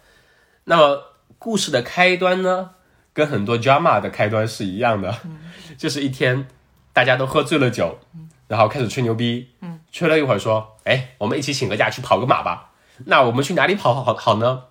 [0.65, 1.01] 那么
[1.39, 2.69] 故事的开端呢，
[3.11, 5.17] 跟很多 drama 的开端是一样的，
[5.79, 6.47] 就是一天
[6.93, 7.97] 大家都喝醉了酒，
[8.47, 9.49] 然后开始吹牛逼，
[9.91, 12.69] 吹了一会儿说，哎，我们一起请个假去跑个马吧。
[13.05, 14.65] 那我们去哪里跑好好呢？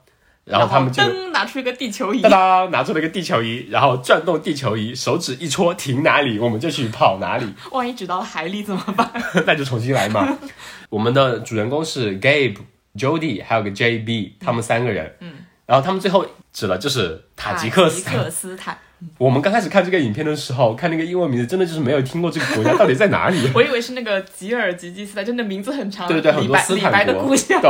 [0.44, 7.46] 然后他们就噔拿出一个地球仪哒，哒拿出了一个地球仪，然后转动地球仪，手指一戳停哪里，我们就去跑哪里。
[7.70, 9.11] 万一指到了海里怎么办？
[9.46, 10.37] 那就重新来嘛。
[10.90, 12.57] 我们的主人公是 Gabe、
[12.96, 15.14] Jody，还有个 JB，他们三个人。
[15.20, 15.33] 嗯，
[15.64, 18.12] 然后他们最后指了就是塔吉克斯坦。
[18.14, 18.76] 塔吉克斯坦，
[19.18, 23.48] 我们刚开始看这个影片的时候，看那个英文名字，真的就是没有听过这个国家到底在哪里。
[23.55, 26.09] 我以为是那个吉尔吉吉斯坦，真的名字很长。
[26.09, 27.07] 对对对，很多斯李白坦。
[27.07, 27.61] 的故乡。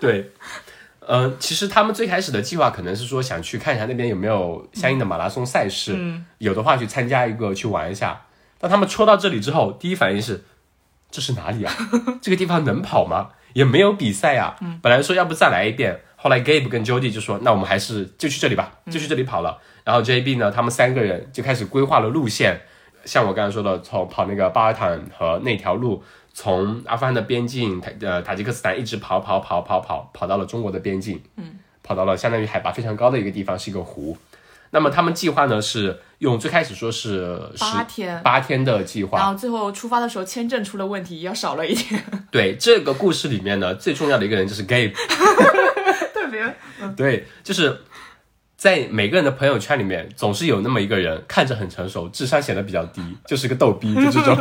[0.00, 0.30] 对，
[1.06, 8.22] 呃，其实他们最开始的计划可能是说想去看一下那边有没有相应的马拉松赛事，嗯有的话去参加一个去玩一下。
[8.58, 10.44] 当他们戳到这里之后，第一反应是
[11.10, 11.74] 这是哪里啊？
[12.22, 13.30] 这个地方能跑吗？
[13.52, 14.56] 也没有比赛啊。
[14.82, 19.58] 本来说要不再来一遍，后来 Gabe 跟 Jody 就说，那我们还是就去这里吧，就去这里跑了。
[19.84, 22.62] 然后 JB 呢，他们三个人就开始规划了路线，
[23.04, 26.02] 像我刚才说的，从跑那个巴尔坦和那条路，
[26.34, 34.18] 从阿富汗的边境塔呃塔吉克斯坦一直跑跑跑跑跑跑到了中国的边境，嗯，跑到了相当于海拔非常高的一个地方，是一个湖。
[34.70, 38.20] 那么他们计划呢是用最开始说是十八天。
[38.24, 42.04] 八天的计划，然后最后出发的时候签证出了问题，要少了一天。
[42.32, 44.92] 对这个故事里面呢，最重要的一个人就是 Gabe，
[46.12, 46.52] 特别。
[46.96, 47.80] 对，就是
[48.64, 54.34] 在每个人的朋友圈里面，总是有那么一个人，看着很成熟，智商显得比较低，就是个逗逼， 就这种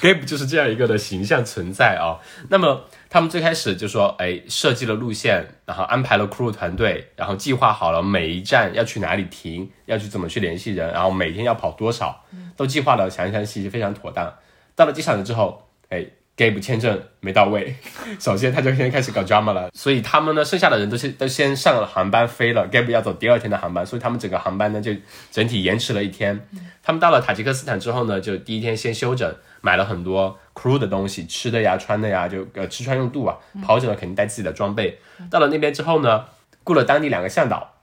[0.00, 2.14] Gabe 就是这样一个的形象存在啊。
[2.48, 12.24] 那么他们最开始就说，哎，设计了路线，然后安排了 crew 团队，然后计划好了每一站要去哪里停，要去怎么去联系人，然后每天要跑多少，
[12.56, 14.32] 都计划的详详细细，非常妥当。
[14.76, 17.74] 到了机场了之后，哎，Gabe 签证没到位，
[18.20, 24.92] 首先他就先开始搞 drama 了，所以他们呢，剩下的人都是都先上了航班飞了，Gabe 要走第二天的航班，所以他们整个航班呢就
[25.30, 26.48] 整体延迟了一天。
[26.82, 33.36] 他们到了塔吉克斯坦之后呢，就第一天先休整，买了很多 crew 的东西，吃的呀、穿的呀，就呃吃穿用度啊。
[33.64, 34.98] 跑者呢肯定带自己的装备。
[35.30, 36.26] 到了那边之后呢，
[36.62, 37.75] 雇了当地两个向导，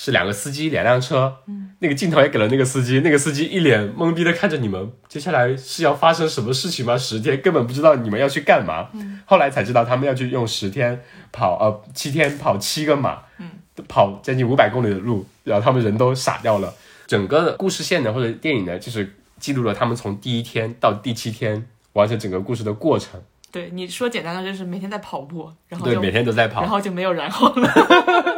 [0.00, 1.38] 是两个司机，两辆车。
[1.48, 6.98] 嗯那个镜头也给了那个司机，那个司机一脸懵逼的看着你们，接下来是要发生什么事情吗？
[6.98, 8.88] 十天根本不知道你们要去干嘛。
[8.94, 13.50] 嗯后来才知道他们要去用十天跑呃七天跑七个马，嗯
[13.86, 16.72] 跑将近五百公里的路，然后他们人都傻掉了。
[17.06, 23.20] 整个故事线呢或者电影呢，就是记录了他们从第一天到第七天完成整个故事的过程。
[23.50, 26.68] 对你说简单的就是每天在跑步，然后对，每天都在跑然。
[26.68, 27.68] 后就没有然后了。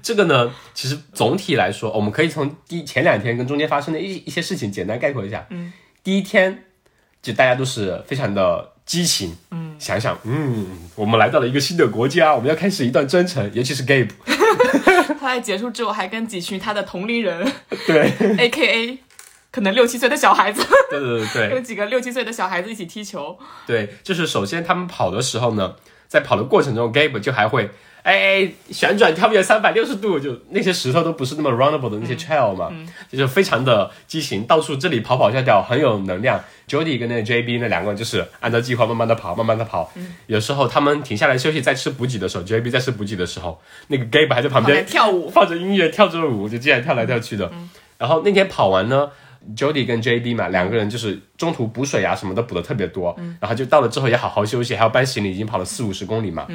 [0.00, 5.46] 这个呢，其实总体来说，我们可以从第前两天跟中间发生的一一些事情简单概括一下。
[5.50, 5.72] 嗯，
[6.04, 6.64] 第一天
[7.20, 14.10] 就大家都是非常的激情，嗯，想想，嗯，我们来到了一个新的国家，我们要开始一段征程，尤其是 Gabe，
[15.20, 17.52] 他在结束之后，还跟几群他的同龄人
[17.86, 18.98] 对，， A K A
[19.50, 21.50] 可能六七岁的小孩子，对对对对。
[21.50, 23.38] 跟几个六七岁的小孩子一起踢球。
[23.66, 25.76] 对，就是首先他们跑的时候呢，
[26.12, 27.70] 在跑的过程中，Gabe 就还会。
[28.02, 32.70] 哎，旋转跳跃三百六十度，就那些石头都不是那么 runnable 的那些 trail 嘛，
[33.10, 36.38] 就是非常的激情，到处这里跑跑跳跳，很有能量。
[36.68, 39.90] Jody 跟那个 JB 那两个人就是按照计划慢慢的跑，慢慢的跑。
[40.26, 47.50] 有时候他们停下来休息，在吃补给的时候，JB 在吃补给的时候，那个 Gabe 还在旁边跳舞， 放着音乐跳着舞，就这样跳来跳去的。
[47.98, 49.08] 然后那天跑完呢
[49.56, 56.46] ，Jody 跟 JD 嘛，两个人就是中途补水啊什么的补的特别多，然后就到了之后也好好休息，还要搬行李，已经跑了四五十公里嘛。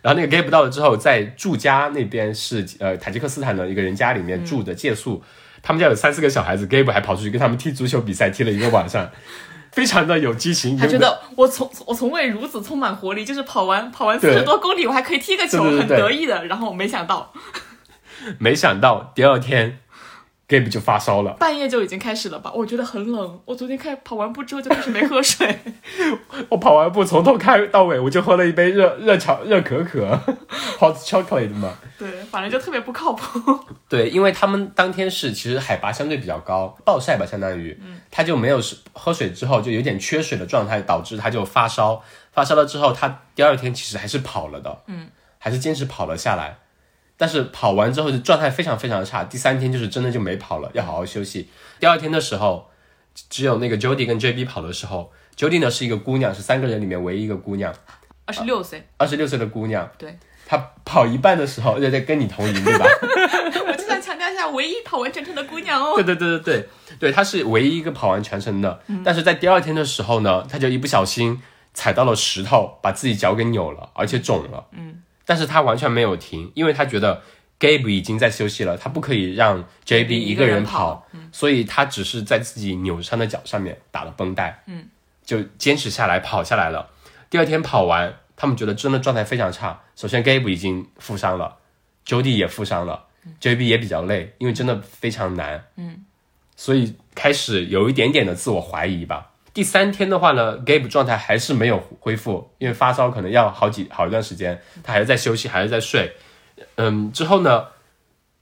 [0.00, 5.22] 然后那个 Gabe 到了之后，在住家那边是呃塔吉克斯坦的一个人家里面住的借宿，
[5.60, 9.10] 他们家有三四个小孩子，Gabe 还跑出去跟他们踢足球比赛，踢了一个晚上，
[9.72, 10.76] 非常的有激情。
[10.76, 16.46] 他觉得我从我从未如此充满活力，就是跑完跑完四对十多公里，我还可以踢个球，对对对很得意的。
[16.46, 17.32] 然后没想到
[18.38, 19.80] 没想到第二天
[20.48, 21.32] Gabe 就发烧了。
[21.32, 22.50] 半夜就已经开始了吧？
[22.54, 23.40] 我觉得很冷。
[23.44, 25.58] 我昨天开跑完步之后就开始没喝水，
[26.48, 30.18] 我跑完步从头开到尾，我就喝了一杯热热巧热可可
[30.78, 31.76] ，hot chocolate 嘛。
[31.98, 33.58] 对，反正就特别不靠谱。
[33.90, 37.78] 对，因为他们当天是其实海拔相对比较高，暴晒吧，相当于，
[38.10, 42.02] 他就没有是喝水之后就有点缺水的状态，导致他就发烧。
[42.32, 46.56] 发烧了之后，他第二天其实还是跑了的，嗯，还是坚持跑了下来。
[47.18, 51.50] 但是跑完之后就状态非常非常差，第三天就是真的就没跑了，要好好休息。
[51.78, 52.70] 第二天的时候，
[53.28, 57.74] 只有那个 Jody 跟 JB 跑的时候，Jody 呢是一个姑娘，是三个人里面唯一一个姑娘，
[58.24, 59.90] 二十六岁，二十六岁的姑娘。
[59.98, 62.86] 对，她跑一半的时候，在在跟你同龄，对吧？
[63.66, 65.94] 我就想强调一下，唯一跑完全程的姑娘哦。
[65.96, 66.68] 对对对对对
[67.00, 68.80] 对，她是唯一一个跑完全程的。
[69.04, 71.42] 但是在第二天的时候呢，她就一不小心
[71.74, 74.66] 踩到了石头，把自己脚给扭了，而且肿了。
[74.72, 77.22] 嗯，但是他完全没有停，因为他觉得
[77.60, 84.62] Gabe 已经在休息了，他不可以让 JB 一个人跑，所以他只是在自己扭伤的脚上面打了绷带。
[84.64, 84.88] 嗯，
[85.26, 86.88] 就坚持下来跑下来了。
[87.28, 89.78] 第二天跑完，他们觉得真的状态非常差。
[89.94, 91.58] 首先 Gabe 已经负伤了
[92.06, 93.04] ，Jody 也负伤了
[93.38, 95.62] ，JB 也比较累，因为真的非常难。
[95.76, 96.06] 嗯
[96.56, 99.27] 所以开始有一点点的自我怀疑吧。
[99.58, 106.12] 第三天的话呢，Gabe 状态还是没有恢复，因为发烧可能要好几好一段时间，他还是在休息，还是在睡。
[106.76, 107.64] 嗯，之后呢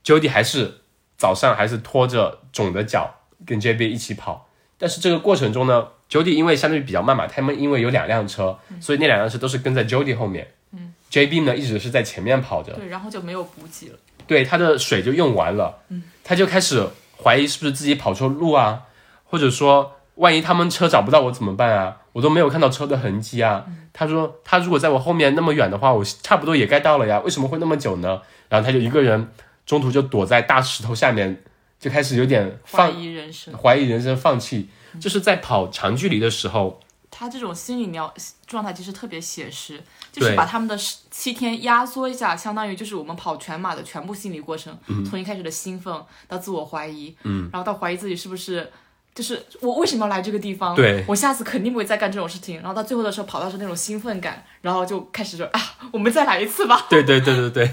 [0.05, 0.83] ，Jody 还是
[1.17, 3.15] 早上还是拖着肿的脚
[3.47, 10.47] 跟 JB 一起跑，但是这个过程中呢，Jody 因为相对比较慢嘛，他们因为有两辆车，所以那两辆车都是跟在 Jody 后面。
[10.73, 13.99] 嗯 JB 呢一直是在前面跑着，对，然后就没有补给了。
[14.27, 16.87] 对，他的水就用完了，嗯，他就开始
[17.25, 18.83] 怀疑是不是自己跑错路啊，
[19.25, 21.97] 或者说万一他们车找不到我怎么办啊？
[22.13, 23.65] 我都没有看到车的痕迹啊。
[23.93, 28.21] 他说他如果在我后面那么远的话，我差不多也该到了呀，为什么会那么久呢？
[28.49, 29.31] 然后他就一个人
[29.65, 31.43] 中途就躲在大石头下面，
[31.79, 33.53] 就开始有点怀疑人生。
[33.57, 34.69] 怀疑人生，放弃。
[35.01, 38.13] 就是在跑长距离的时候，他这种心理描
[38.47, 40.75] 状态其实特别写实，就是把他们的
[41.11, 45.95] 七天压缩一下，相当于就是我们跑全马的全部心理过程，嗯从一开始的兴奋
[46.27, 48.71] 到自我怀疑，嗯，然后到怀疑自己是不是。
[49.17, 50.77] 就是我为什么要来这个地方？
[50.77, 52.57] 对我下次肯定不会再干这种事情。
[52.57, 56.87] 然后到最后的时候，跑到是那种兴奋感，然后就开始说啊，我们再来一次吧。
[56.91, 57.71] 对对对对对，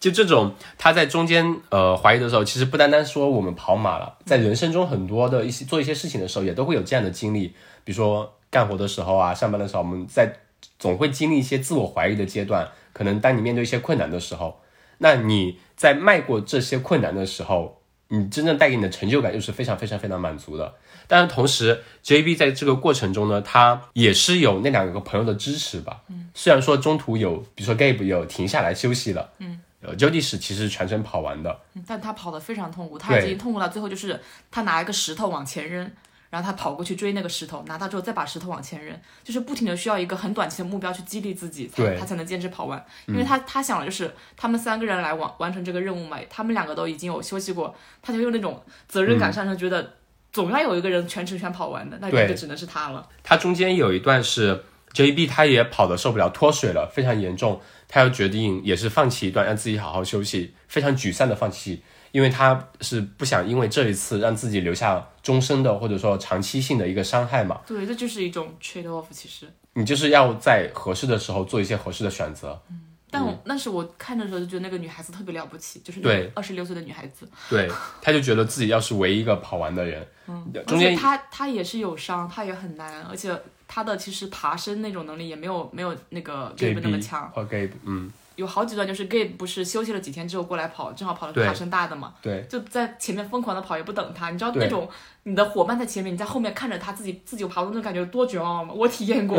[0.00, 7.48] 就这种他在中间呃怀疑的时候，其实不单单说我们跑马了，在人生中很多的一些做一些事情的时候，也都会有这样的经历，
[7.84, 10.32] 比如说干活的时候啊，上班的时候，我们在
[10.78, 12.66] 总会经历一些自我怀疑的阶段。
[12.94, 14.60] 可能当你面对一些困难的时候，
[14.98, 17.77] 那你在迈过这些困难的时候，
[18.08, 20.74] 你真正带给你的成就感又是非常非常非常满足的。
[21.06, 26.02] 但是同时，JB 在这个过程中呢，他也是有那两个朋友的支持吧。
[26.08, 35.90] 嗯，虽然说中途有，比如说 Gabe 有停下来休息了，嗯，呃，Jody 是其实全程跑完的，嗯但他跑得非常痛苦，他已经痛苦到最后就是他拿一个石头往前扔，
[36.30, 42.84] 然后他跑过去追那个石头，拿到之后再把石头往前扔，就是不停的需要一个很短期的目标去激励自己，才他才能坚持跑完。
[43.06, 49.94] 因为他他想的就是他们三个人来完完成这个任务嘛，他们两个都已经有休息过，他就用那种责任感上升，觉得
[50.32, 53.08] 总要有一个人全程全跑完的，那对这个只能是他了。
[53.22, 67.60] 他中间有一段是 JB 他也跑的受不了，脱水了，非常严重，他要决定也是放弃一段，让自己好好休息，非常沮丧的放弃，因为他是不想因为这一次让自己留下终身的或者说长期性的一个伤害嘛。
[67.66, 69.46] 对，这就是一种 trade off，其实。
[69.74, 72.60] 你就是要在合适的时候做一些合适的选择。
[72.70, 77.66] 嗯但我、那时我看的时候就觉得那个女孩子特别了不起，就是对二十六岁的女孩子，对，
[78.02, 83.34] 她就觉得自己要是唯一一个跑完的人， 嗯，中间她她也是有伤，她也很难，而且
[83.66, 87.30] 她的其实爬升那种能力也没有没有那个 Gabe 那么强。
[87.30, 94.30] 和 Gabe，嗯，有好几段就是 Gabe 不是休息了几天之后过来跑，正好跑的对是爬升大的嘛，对就在前面疯狂的跑，也不等他。
[94.30, 94.88] 你知道那种
[95.24, 98.72] 你的伙伴在前面，你在后面看着他自己自己跑路那种感觉有多绝望吗？
[98.74, 99.36] 我体验过。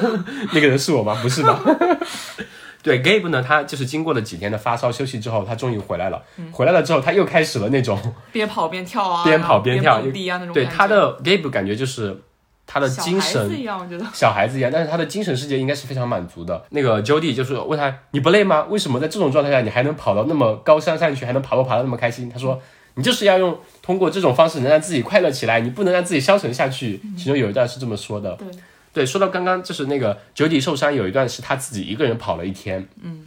[0.52, 1.18] 那个人是我吗？
[1.22, 1.58] 不是吧？
[2.82, 6.20] 对，Gabe 呢，他就是经过了几天的发烧休息之后，他终于回来了。
[6.50, 7.96] 回来了之后，他又开始了那种
[8.32, 12.20] 边跑边跳啊，边跑边跳边蹦迪啊那种对他的 Gabe 感觉就是
[12.72, 14.06] 他的精神小孩子一样，我觉得。
[14.14, 16.64] 小孩子一样，但是他的精神世界应该是非常满足的。
[16.70, 18.64] 那个 Jody 就是问他你不累吗？
[18.70, 22.30] 为什么在这种状态下你还能跑到那么高山上去，还能爬坡爬得那么开心？
[22.30, 22.58] 他说
[22.94, 26.98] 你就是要用通过这种方式能让自己快乐起来，你不能让自己消沉下去。
[27.14, 28.34] 其中有一段是这么说的。
[28.36, 28.48] 对，
[28.94, 32.88] 对，说到刚刚就是那个 Jody 受伤，有一段是他自己一个人跑了一天。
[33.02, 33.26] 嗯，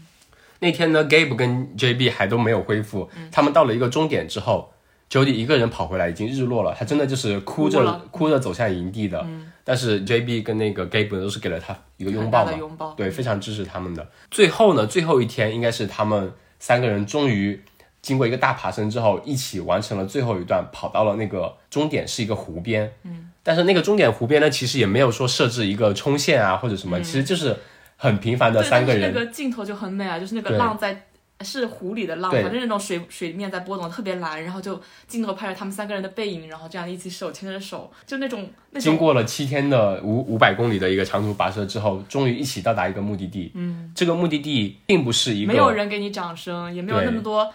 [0.60, 3.10] 那天呢，Gabe 跟 JB 还都没有恢复。
[3.31, 4.71] 他们到了一个终点之后
[5.09, 6.75] ，Jody 一个人跑回来，已经日落了。
[6.77, 9.25] 他真的就是哭着哭哭着走向营地的。
[9.67, 12.93] 但是 JB 跟那个 Gabe 都是给了他一个拥抱的，拥抱。
[12.93, 14.07] 对，非常支持他们的。
[14.29, 17.59] 最后呢，最后一天应该是他们三个人终于
[17.99, 22.93] 经过一个大爬升之后，一起完成了最后一段，跑到了那个终点是一个湖边。
[23.01, 27.57] 嗯，但是那个终点湖边呢，其实也没有说设置一个冲线啊或者什么，其实就是
[27.97, 29.11] 很平凡的三个人。
[29.11, 31.07] 那个镜头就很美啊，就是那个浪在
[31.41, 43.52] 是湖里的浪，反正那种水水面在波动，特别蓝，然后就镜头拍着他们三个人的背影，然后这样一起手牵着手，就那种那种经过了七天的五五百公里的一个长途跋涉之后，终于一起到达一个目的地。
[43.54, 47.54] 嗯，这个目的地并不是一个没有人给你掌声，也没有那么多。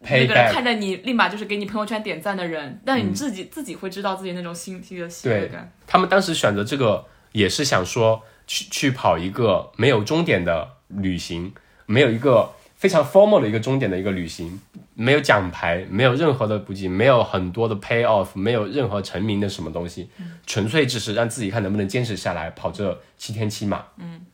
[0.00, 5.70] 那个人看着你，立马就是给你朋友圈点赞的人，但嗯你自己、自己会知道自己那种心体的喜悦感。
[5.88, 11.52] 他们当时选择这个也是想说去去跑一个没有终点的旅行，
[11.86, 14.58] 没有一个非常 formal 的一个终点的一个旅行，
[14.94, 20.08] 没有奖牌，没有任何的补给，没有很多的 pay off，没有任何成名的什么东西，
[20.46, 23.84] 纯粹只是让自己看能不能坚持下来跑这七天七马。
[23.98, 24.24] 嗯，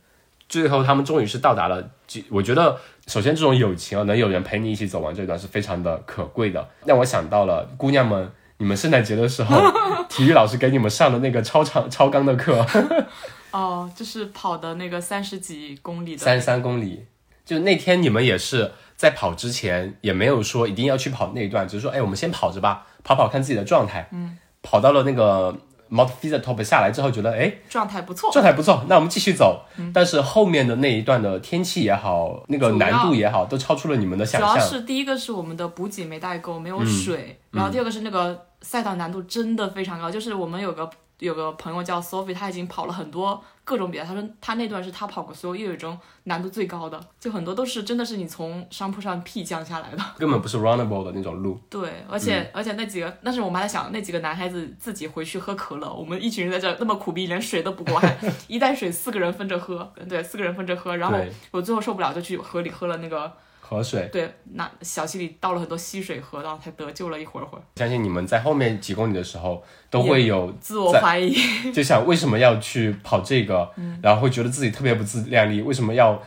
[0.48, 1.90] 最后他们终于是到达了，
[2.28, 8.30] 我觉得首先这种友情啊，能有人陪你一起走完这段是非常的可贵的，让我想到了姑娘们。
[8.56, 9.60] 你们圣诞节的时候，
[10.08, 12.64] 体育老师给你们上的那个超长超纲的课，
[13.50, 17.04] 哦，就是跑的那个三十几公里的，三十三公里。
[17.44, 24.08] 就那天你们也是在跑之前，也没有说一定要去跑那一段，只是说，哎，我们先跑着吧，跑跑看自己的状态。
[24.12, 25.54] 嗯，跑到了那个
[25.90, 28.32] Mount f i z a Top 下来之后，觉得哎状态不错。
[28.32, 29.64] 状态不错，那我们继续走。
[29.92, 34.66] 但是后面的那一段的天气也好，那个难度也好，都超出了你们的想象主要。
[34.66, 40.88] 是第一个是我们的补给没带够，没有嗯水，然后第二个是那个赛道难度真的非常高，就是我们有个
[41.18, 44.04] 有个朋友叫 Sophie，他已经跑了很多各种比赛。
[44.04, 49.98] 他说他那段是他跑过所有越野中难度最高的，就很多都是真的是你从商铺上屁降下来的。
[50.18, 51.58] 根本不是 runnable 的那种路。
[51.70, 58.16] 对，而且、而且那几个，但是我们还在想那几个男孩子自己回去喝可乐，我们一群人在这那么苦逼，连水都不够，还
[58.48, 60.96] 一袋水四个人分着喝，对，四个人分着喝。
[60.96, 61.18] 然后
[61.50, 63.32] 我最后受不了，就去河里喝了那个，
[63.66, 67.62] 河水，对，那小溪里倒了很多溪水喝，然后才得救了一会儿会儿。
[67.76, 71.34] 相信你们在后面几公里的时候都会有自我怀疑，
[71.72, 73.70] 就想为什么要去跑这个，
[74.02, 76.22] 然后会觉得自己特别不自量力，为什么要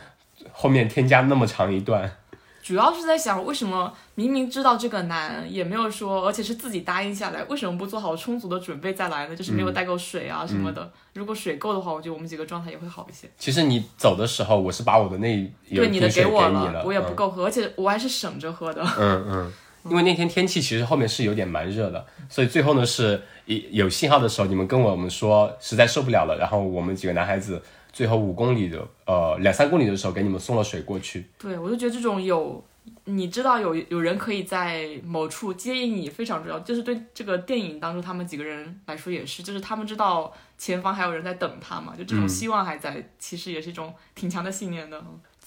[0.52, 2.10] 后面添加那么长一段？
[2.68, 9.34] 主要是在想为什么明明知道这个难，也没有说，而且是自己答应下来，为什么不做好充足的准备再来呢？
[9.34, 10.92] 就是没有带够水啊什么的。
[11.14, 13.26] 如果水够的话，我觉得我们几个状态也会好一些。
[13.38, 18.84] 其实你走的时候，我是把我的那有对你的给我你了，我也不嗯够喝，而且我还是省着喝的。
[18.98, 19.52] 嗯嗯，
[19.84, 27.62] 因为那天天气其实后面是有点蛮热的，所以最后呢是一有信号的时候，你们跟我们说实在受不了了，然后我们几个男孩子
[27.98, 31.26] 最后五公里的呃两三公里的时候给你们送了水过去。
[31.36, 32.64] 对，我就觉得这种有，
[33.06, 45.02] 你知道有有人可以在某处接应你非常重要，就是对这个电影当中他们几个人来说也是，就是他们知道前方还有人在等他嘛，就这种希望还在，其实也是一种挺强的信念的。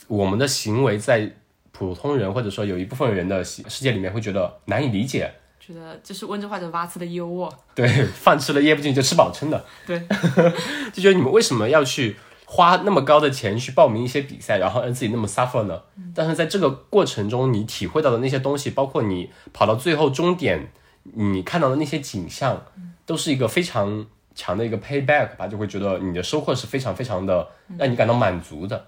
[0.10, 1.34] 我们的行为在
[1.72, 9.98] 普通人或者说有一部分人的世世界里面会觉得难以理解，觉得就是温州话叫挖刺的优哦，对，饭吃了噎不进就吃饱撑的，对，
[10.92, 12.18] 就觉得你们为什么要去
[12.54, 15.82] 花那么高的钱去报名一些比赛，然后让自己那么 suffer 呢？
[16.14, 20.70] 但是在这个过程中，你体会到的那些东西，包括你跑到最后终点，
[21.14, 22.62] 你看到的那些景象，
[23.06, 27.48] 都是一个非常强的一个 payback 吧，就会觉得你的收获是非常非常的
[27.78, 28.86] 让你感到满足的。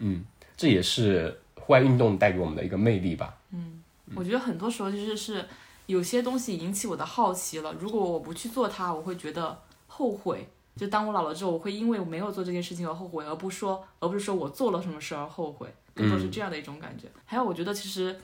[0.00, 0.24] 嗯
[0.56, 3.36] 这也是户外运动带给我们的一个魅力吧。
[3.52, 3.80] 嗯
[4.16, 5.46] 我觉得很多时候就是是
[5.86, 10.48] 有些东西引起我的好奇了，如果我不去做它，我会觉得后悔。
[10.76, 17.08] 就当我老了之后，我会因为我没有做这件事情而后悔，而不说，而不是说我做了什么事而后悔，更多是这样的一种感觉。
[17.24, 18.16] 还有，我觉得其实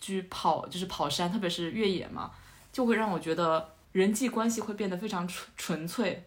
[0.00, 2.30] 去跑就是跑山，特别是越野嘛，
[2.72, 6.24] 就会让我觉得人际关系会变得非常纯纯粹。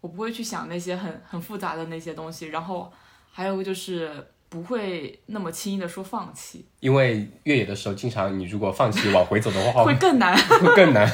[0.00, 2.92] 我不会去想那些很很复杂的那些东西，然后
[3.32, 10.36] 还有就是不会那么轻易的说放弃，因为越野的时候，经常你如果放弃往回走的话，会更难。
[10.36, 11.10] 会更难。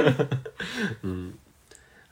[1.02, 1.34] 嗯，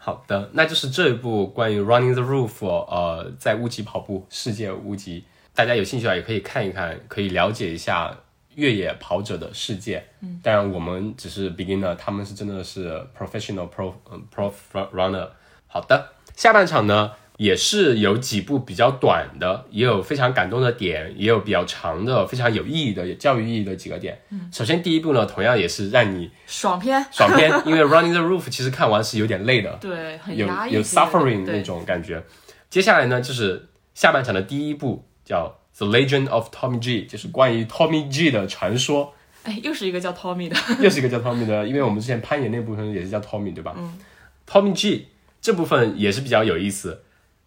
[0.02, 5.24] 好的，那就是这一部关于 Running the Roof，呃，在屋脊跑步世界屋脊，
[5.54, 8.16] 大家有兴趣的话，也可以看一看，可以了解一下
[8.54, 10.02] 越野跑者的世界。
[10.22, 14.50] 嗯，当然我们只是 beginner，他们是真的是 professional pro 嗯 pro
[14.94, 15.28] runner。
[15.66, 17.12] 好的，下半场呢。
[17.40, 24.20] 也是有几部比较短的，也有非常感动的点，也有比较长的、非常有意义的、有教育意义的几个点。
[24.52, 32.22] 首先第一部呢，同样也是让你爽片， 爽片，因为 Running the Roof 其实看完是有点累的， 对，很有有 suffering 那种感觉。
[32.68, 39.14] 接下来呢，就是下半场的第一部叫 The Legend of Tommy G，就是关于 Tommy G 的传说，
[39.44, 43.74] 哎，又是一个叫 Tommy 的， 又是一个叫 Tommy 的，因为我们之前攀岩那部分也是叫 Tommy 对吧？
[43.78, 43.98] 嗯
[44.46, 45.08] ，Tommy G
[45.40, 47.02] 这部分也是比较有意思。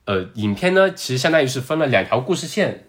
[0.06, 2.88] 呃，影片呢，其实相当于是分了两条故事线，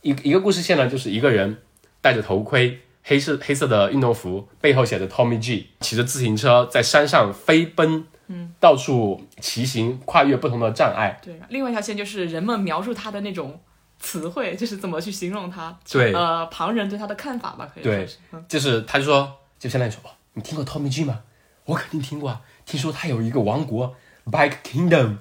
[0.00, 1.58] 一一个故事线呢，就是一个人
[2.00, 11.20] 戴着头盔，黑色黑色的运动服，背后写着 Tommy G，骑着自行车在山上飞奔，嗯，到处骑行，跨越不同的障碍。
[11.22, 13.60] 对，另外一条线就是人们描述他的那种
[13.98, 18.08] 词汇，就是怎么去形容他，对呃，旁人对他的看法吧，可以说对
[18.48, 21.20] 就是他就说，就相当于说，哦，你听过 Tommy G 吗？
[21.66, 23.94] 我肯定听过啊，听说他有一个王国
[24.24, 25.18] Bike Kingdom。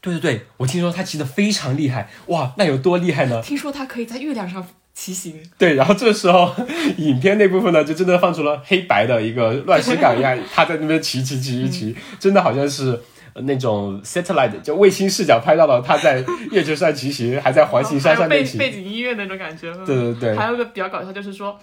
[0.00, 3.42] 对对对，我听说他骑得非常厉害，哇，那有多厉害呢？
[3.42, 6.54] 听说他可以在月亮上骑行，对，然后这时候
[6.96, 13.00] 影片那部分呢，就真的放出了黑白的一个乱石岗一样，他在那边骑骑骑骑骑，真的好像是
[13.34, 18.58] 呃那种 satellite 就卫星视角拍到了他在月球上骑行，还在环形山上面骑。
[18.58, 21.58] 背景音乐那种感觉，嗯对对对还有一个比较搞笑，就是说。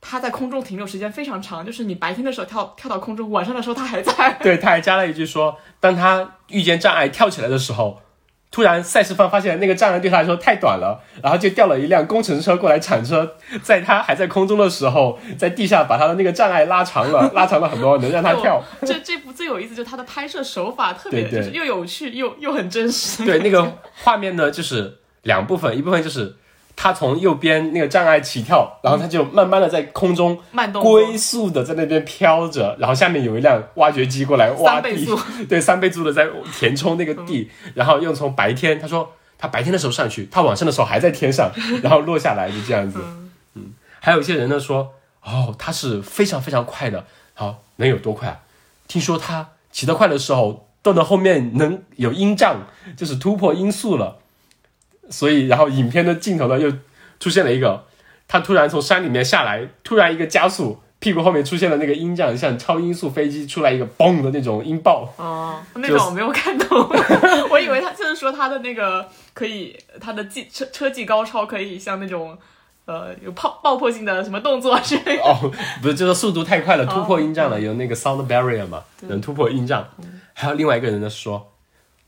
[0.00, 4.32] 他在空中停留时间非常长，就是你白天的时候跳跳到空中，晚上的时候他还在。
[4.42, 8.00] 对，他还加了一句说，当他遇见障碍跳起来的时候，
[8.50, 18.60] 突然赛事方发现那个障碍对他来说太短了，然后就调了一辆工程车过来铲车，在他还在空中的时候，在地下把他的那个障碍拉长了，拉长了很多，能让他跳。
[18.80, 23.24] 这这部最有意思就是它的拍摄手法特别，对对就是又有趣又又很真实。
[23.24, 26.34] 对，那个画面呢，就是两部分，一部分就是
[26.82, 36.26] 他从右边那个障碍起跳，然后他就慢慢的在空中慢动龟速的在那边飘着，然后下面有一辆挖掘机过来挖地三， 对，三倍速的在
[36.58, 41.52] 填充那个地，然后又从白天，他说他白天的时候上去，他晚上的时候还在天上，
[41.82, 42.98] 然后落下来就这样子。
[43.56, 44.90] 嗯，还有一些人呢说，
[45.22, 47.04] 哦，他是非常非常快的，
[47.34, 48.38] 好，能有多快啊？
[48.88, 52.62] 听说他骑得快的时候，到了后面能有音障，
[52.96, 54.16] 就是突破音速了。
[55.10, 56.72] 所以，然后影片的镜头呢又
[57.18, 57.84] 出现了一个，
[58.28, 65.12] 他突然从山里面下来，突然一个加速，屁股后面出现了那个音障，像超音速飞机出来一个嘣的那种音爆。
[65.16, 66.88] 哦，那种我没有看懂，
[67.50, 72.38] 我以为他就是说他的那个可以，他的技车车技高超，可以像那种
[72.84, 75.22] 呃有爆爆破性的什么动作之类的。
[75.22, 75.50] 哦，
[75.82, 79.86] 不是，就是速度太快了，突破音障了，有那个 sound barrier 嘛，能突破音障。
[80.34, 81.48] 还有另外一个人呢说。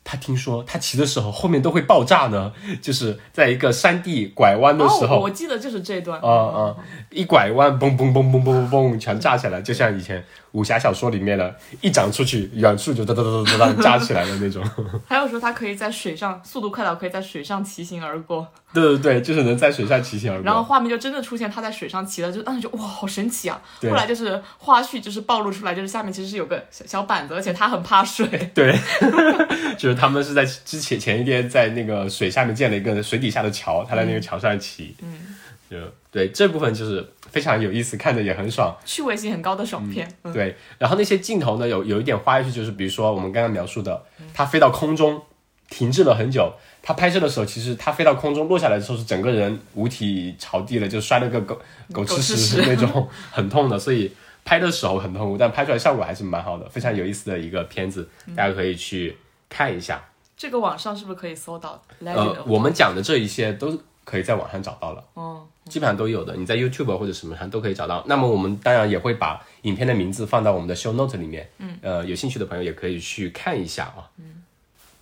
[0.04, 6.76] 他听说他骑的时候后面都会爆炸呢， 就是在一个山地拐弯的时候，我记得就是这段，啊啊，
[7.10, 14.62] 一拐弯，嘣嘣嘣嘣嘣嘣嘣，全炸起来，就像以前武侠小说里面的，一掌出去，远处就哒哒哒哒哒炸起来的那种。
[15.08, 20.44] 还有说他可以在水上速度快到可以在水上骑行而过，对对对，就是能在水上骑行而过。
[20.44, 23.58] 然后画面就真的出现他在水上骑了，就当时就哇，好神奇啊！
[23.82, 28.78] 后来就是花絮就是暴露出来，就是下面其实是有个小小板子，而且他很怕水， 对，
[29.78, 29.92] 就是。
[30.02, 35.36] 他们是在之前前一天在那个水下面建了一个水底下的桥，他在那个桥上骑，嗯，
[35.70, 35.76] 就
[36.10, 40.06] 对这部分就是非常有意思，看着也很爽，趣味性很高的爽片。
[40.32, 44.00] 对，然后那些镜头呢，有有一点花絮，就是比如说我们刚刚描述的，
[44.32, 45.20] 它飞到空中
[45.68, 46.52] 停滞了很久，
[46.82, 51.58] 他拍摄的时候，其实他飞到空中落下来的时候是整个人五体朝地了，就摔了个狗
[51.92, 54.12] 狗吃屎那种，很痛的，所以
[54.44, 59.16] 拍的时候很痛苦，但拍出来效果还是蛮好的，非常有意思的一个片子，大家可以去。
[59.54, 60.02] 看一下，
[60.34, 61.78] 这个网上是不是可以搜到？
[62.06, 68.02] 呃，我们讲的这一些都可以在网上找到了，哦，基本上都有的，你在 YouTube 或者什么上都可以找到。
[68.06, 74.10] 那么我们当然也会把影片的名字放到我们的 Show Note 里面，嗯，呃，有兴趣的朋友也可以去看一下啊。
[74.18, 74.42] 嗯，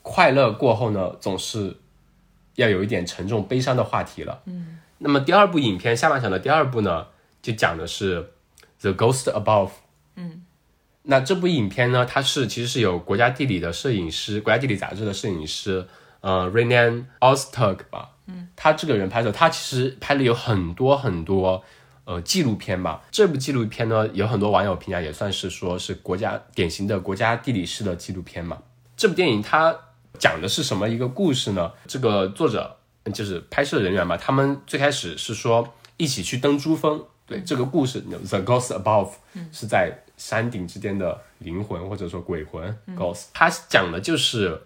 [0.03, 1.77] 快乐过后呢，总是
[2.57, 4.43] 要有一点沉重悲伤的话题了。
[4.47, 7.07] 嗯，那么第二部影片下半场的第二部呢，
[7.41, 8.31] 就讲的是
[8.81, 9.71] The Ghost Above。
[10.17, 10.45] 嗯。
[11.05, 12.05] 那这部影片呢？
[12.05, 15.87] 它是其实是有国家地理的摄影师，国家地理杂志的摄影师，
[16.21, 18.11] 呃 r e n a n Osterk 吧。
[18.31, 21.63] 嗯，他这个人拍摄，他其实拍了有很多很多
[22.05, 23.03] 呃纪录片吧。
[23.11, 28.59] 这部纪录片呢，有很多网友评价也算是说是国家典型的国家地理式的纪录片嘛。
[28.97, 29.77] 这部电影它
[30.19, 31.73] 讲的是什么一个故事呢？
[31.87, 32.77] 这个作者
[33.13, 37.03] 就是拍摄人员嘛，他们最开始是说一起去登珠峰。
[37.27, 39.13] 对这个故事，The Ghost Above
[39.53, 44.61] 是在山顶之间的灵魂或者说鬼魂 Ghost，它讲的就是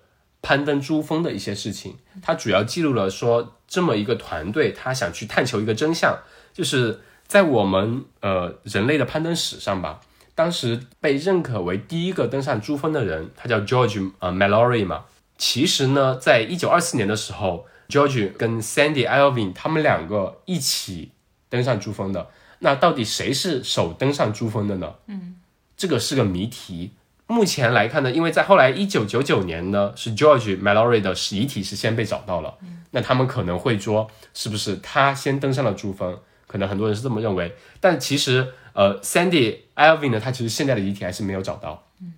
[0.44, 1.96] 攀登珠峰的一些事情。
[2.22, 6.16] 它主要记录了说这么一个团队，他想去探求一个真相，
[6.52, 10.00] 就是在我们呃人类的攀登史上吧，
[10.34, 15.06] 当时被认可为第一个登上珠峰的人，他叫 George 呃 Mallory 嘛。
[15.38, 21.10] 其实呢，在一九二四年的时候，George 跟 Sandy Alvin 他们两个一起
[21.48, 22.28] 登上珠峰的。
[22.60, 24.94] 那到底谁是首登上珠峰的呢？
[25.08, 25.36] 嗯，
[25.76, 26.92] 这个是个谜题。
[27.34, 32.54] 目前来看呢，因为在后来一九九九年呢，是 George Mallory 的遗体是先被找到了。
[32.92, 36.16] 那他们可能会说，是不是他先登上了珠峰？
[36.46, 37.56] 可能很多人是这么认为。
[37.80, 41.88] 但其实，呃，Sandy Alvin 呢，他其实现在的遗体还是没有找到。
[42.00, 42.14] 嗯，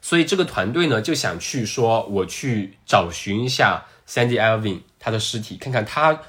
[0.00, 6.22] 所以这个团队呢就想去说，我去找寻一下 Sandy Alvin 他的尸体，看看他。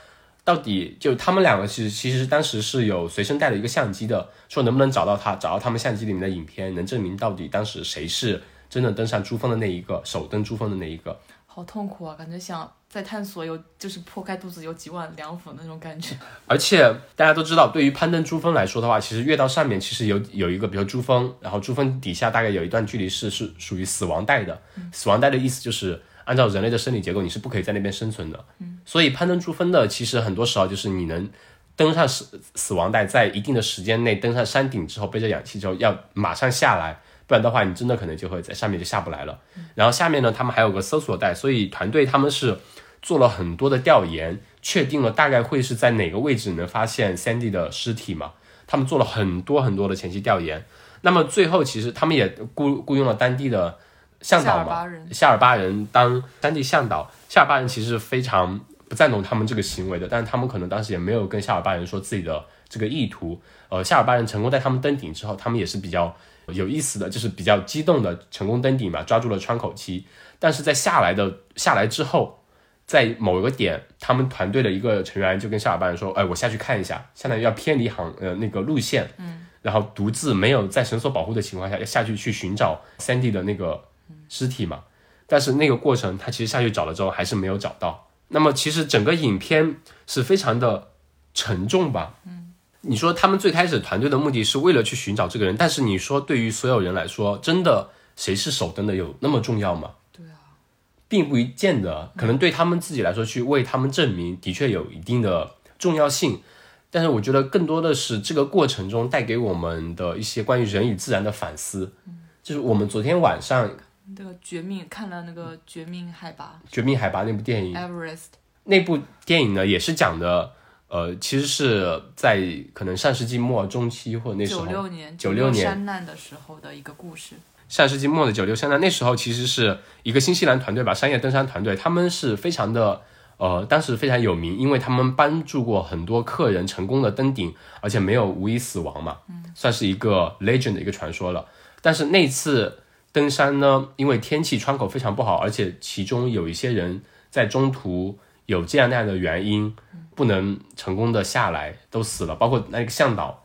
[0.47, 11.19] 到底就他们两个其实其实当时是有随身带了一个相机的，说能不能找到他，找到他们相机里面的影片，能证明到底当时谁是真的登上珠峰的那一个，首登珠峰的那一个。
[11.45, 16.15] 好痛苦啊，感觉想在探索有就是破开肚子有几万两斧那种感觉。
[16.45, 16.81] 而且
[17.17, 24.61] 大家都知道，对于攀登珠峰来说的话，其实越到上面其实有有一个，比如珠峰，然后珠峰底下大概有一段距离是是属于死亡带的，
[24.93, 26.01] 死亡带的意思就是。
[26.27, 28.45] 按照人类的生理结构，你是不可以在那边生存的。
[28.87, 31.29] 所以攀登珠峰的，其实很多时候就是你能
[31.75, 39.37] 登上死死亡带，在一定的时间内登上山顶之后，背着氧气之后要马上下来，不然的话，你真的可能就会在上面就下不来了。
[39.75, 42.57] 然后下面呢，他们还有个搜索带，所以团队他们是
[43.01, 48.31] 做了很多的调研，确定了大概会是在哪个位置能发现 Sandy 的尸体嘛？
[48.65, 50.65] 他们做了很多很多的前期调研，
[51.01, 53.77] 那么最后其实他们也雇雇佣了当地的。
[54.19, 58.59] 向导嘛，夏尔巴人当当地向导，夏尔巴人其实非常
[58.89, 63.39] 不赞同他们这个行为的，但是他们可能当时也没有跟夏尔巴人说自己的这个意图。
[63.69, 66.15] 呃，夏尔巴人成功在他们登顶之后，他们也是比较
[66.47, 70.05] 有意思的，就是比较激动的成功登顶嘛，抓住了窗口期。
[70.39, 72.43] 但是在下来的下来之后，
[72.85, 83.83] 在某一个点，他们团队的一个成员就跟夏尔巴人说：“哎，我下去看一下，相当于要偏离航呃那个路线，嗯，然后独自没有在绳索保护的情况下要下去去寻找 Sandy 的那个。”
[84.29, 84.83] 尸体嘛，
[85.25, 88.06] 但是那个过程他其实下去找了之后还是没有找到。
[88.29, 90.89] 那么其实整个影片是非常的
[91.33, 92.15] 沉重吧？
[92.25, 99.91] 嗯，你说他们最开始团队的目的是为了去寻找这个人，但是你说对于所有人来说，真的谁是首登的有那么重要吗？
[100.11, 100.59] 对啊，
[101.07, 106.41] 并不一见得，可能对他们自己来说，去为他们证明，的确有一定的重要性。
[106.89, 111.93] 但是我觉得更多的是这个过程中带给我们的一些关于人与自然的反思。
[112.41, 113.69] 就是我们昨天晚上
[114.15, 118.27] 那个绝命看了那个《绝命海拔《绝命海拔》那部电影》，Everest，
[118.63, 120.53] 那部电影呢，也是讲的，
[120.87, 122.41] 呃，其实是在
[122.73, 127.35] 可能上世纪末中期或者那时候九，六年九六年山难的时候的一个故事。
[127.67, 133.01] 上世纪末的九六山难，那时候其实是一个新西兰团队吧，商业登山团队，他们是非常的，
[133.35, 139.17] 呃，当时非常有名，因为他们帮助过很多客人成功的登顶，而且没有无一死亡嘛，
[139.53, 141.45] 算是一个 legend 的一个传说了。
[141.81, 142.79] 但是那次
[143.11, 149.75] 登山呢，因为天气窗口非常不好，而且其中有一些人在中途有这样那样的原因，
[150.15, 153.43] 不能成功的下来，都死了，包括那个向导，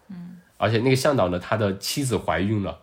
[0.56, 2.80] 而且那个向导呢，他的妻子怀孕了，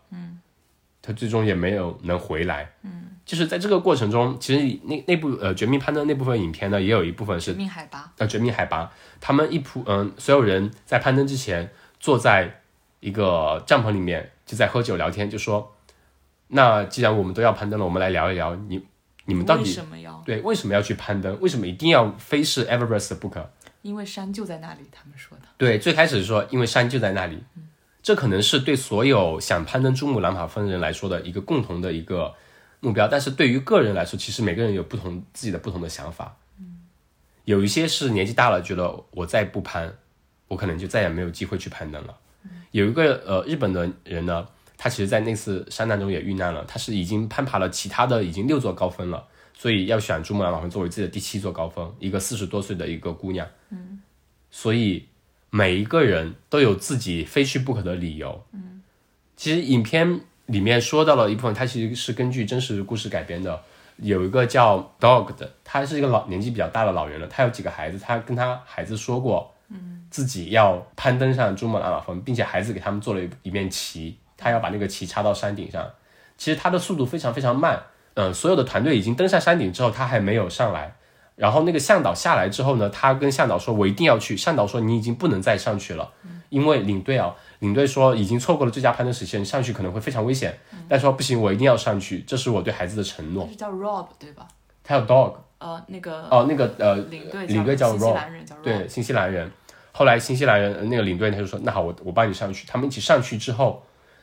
[1.01, 2.71] 他最终也没有能回来。
[2.83, 8.85] 嗯，就是在这个过程中，其实那那部呃《绝命攀登》那部分影片呢，也有一部分是绝命海拔，呃《绝命海拔》，
[9.21, 12.61] 他们一铺嗯、所有人在攀登之前坐在
[12.99, 15.73] 一个帐篷里面，就在喝酒聊天，就说，
[16.51, 18.83] 那既然我们都要攀登了，我们来聊一聊你
[19.25, 20.21] 你们到为底什么要？
[20.25, 21.39] 对为什么要去攀登？
[21.39, 23.49] 为什么一定要非是 Everest 不可？
[23.83, 25.43] 因为山就在那里，他们说的。
[25.57, 27.43] 对，最开始说因为山就在那里，
[28.01, 32.33] 这可能是对所有想攀登珠穆朗玛峰的人来说的一个共同的一个
[32.79, 36.35] 目标，但是对于个人来说，其实每个人有不同自己的不同的想法。
[37.45, 39.91] 有一些是年纪大了，觉得我再不攀，
[40.47, 42.17] 我可能就再也没有机会去攀登了。
[42.71, 44.47] 有一个呃日本的人呢，
[44.81, 53.45] 他其实在那次山难中也遇难了，他是已经攀爬了其他的已经六座高峰了，所以要选珠穆朗玛峰作为自己的第七座高峰，一个四十多岁的一个姑娘。
[53.71, 53.99] 嗯，
[54.49, 55.05] 所以
[55.49, 58.41] 每一个人都有自己非去不可的理由。
[58.53, 58.81] 嗯，
[59.35, 63.61] 其实影片里面说到了一部分，它其实是根据真实故事改编的。
[64.01, 75.87] 有一个叫 Dog 的，他是一个老年纪比较大的老人了，他有几个孩子，他跟他孩子说过，嗯，自己要攀登上珠穆朗玛峰，并且孩子给他们做了一一面旗，他要把那个旗插到山顶上。
[76.37, 77.83] 其实他的速度非常非常慢，
[78.13, 80.95] 嗯，所有的团队已经登上山顶之后，他还没有上来。
[81.35, 86.11] 然后那个向导下来之后呢，他跟向导说：“我一定要去。”向导说：“你已经不能再上去了，
[86.49, 90.57] 因为领队啊，领队说已经错过了最佳攀登时间，上去可能会非常危险。
[90.89, 94.45] 但说不行，我一定要上去，这是我对孩子的承诺叫 Rob 对吧？
[94.83, 98.17] 他有 dog 呃，那个哦，那个呃领队领队叫 Rob，
[98.61, 99.49] 对，新西兰人。
[99.93, 103.81] 后来新西兰人呃那个领队他就说：“那好，我我帮你上去。”他们一起上去之后，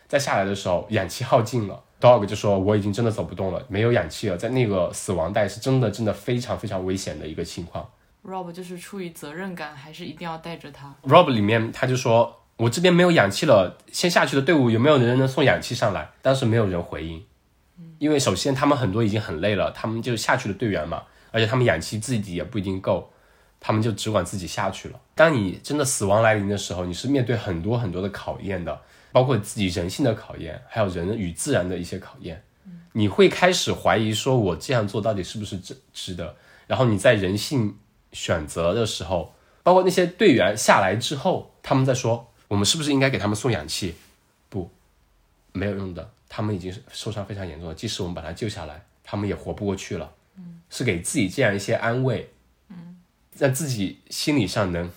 [0.08, 1.82] 再下来的时候，氧气耗尽了。
[1.98, 7.88] Dog 就说：“我已经真的走不动了，没有氧气了，在那个死亡带是真的真的非常非常危险的一个情况。
[8.22, 10.94] Rob 就是出于责任感，还是一定要带着他。
[11.04, 17.24] Rob 里面他就说：“我这边没有氧气了，先下去的队伍有没有人能送氧气上来？”当时没有人回应，
[17.98, 23.10] 因为首先他们很多已经很累了，他们就是下去的队员嘛，而且他们氧气自己也不一定够，
[23.58, 25.00] 他们就只管自己下去了。
[25.16, 32.44] 当你真的死亡来临的时候，你是面对很多很多的考验的，包括自己人性的考验，还有人与自然的一些考验。
[32.92, 36.36] 你会开始怀疑说，我这样做到底是不是值值得？
[36.66, 37.78] 然后你在人性
[38.12, 43.94] 选择的时候，包括那些队员下来之后，他们在说，我们是不是应该给他们送氧气？
[44.50, 44.70] 不，
[45.52, 47.74] 没有用的，他们已经是受伤非常严重了。
[47.74, 50.12] 即使我们把他救下来，他们也活不过去了。
[50.68, 52.28] 是给自己这样一些安慰，
[53.38, 54.90] 让自己心理上能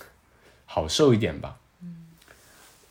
[0.72, 1.58] 好受一点吧。
[1.82, 1.96] 嗯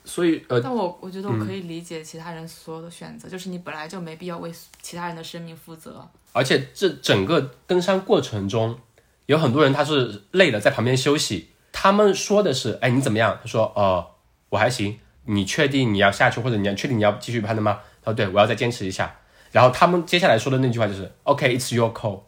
[0.05, 4.51] 所以呃，但我我觉得我可以理解其他人所有的选择，就是你本来就没必要为
[4.81, 6.09] 其他人的生命负责。
[6.33, 8.79] 而且这整个登山过程中，
[9.27, 11.51] 有很多人他是累了，在旁边休息。
[11.73, 14.05] 他们说的是：“哎，你怎么样？”他说：“呃，
[14.49, 14.99] 我还行。
[15.27, 19.15] 你确定你要下去，或者你要确定你要继续攀登吗？”他说：“对，我要再坚持一下。”
[19.53, 22.23] 然后他们接下来说的那句话就是：“OK，it's、your call。”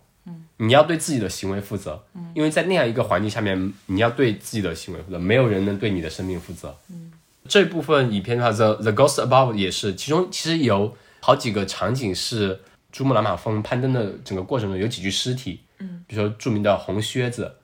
[0.60, 2.04] 嗯，你要对自己的行为负责。
[2.14, 6.76] 嗯，因为在那样一个环境下面，你要对自己的行为负责，没有人能对你的生命负责。
[6.90, 7.10] 嗯，
[7.48, 12.60] 这部分影片的话，《The The Ghost Above》也是，其中其实有好几个场景是
[12.92, 17.56] 珠穆朗玛峰攀登的整个过程中有几具尸体，嗯，比如说著名的红靴子，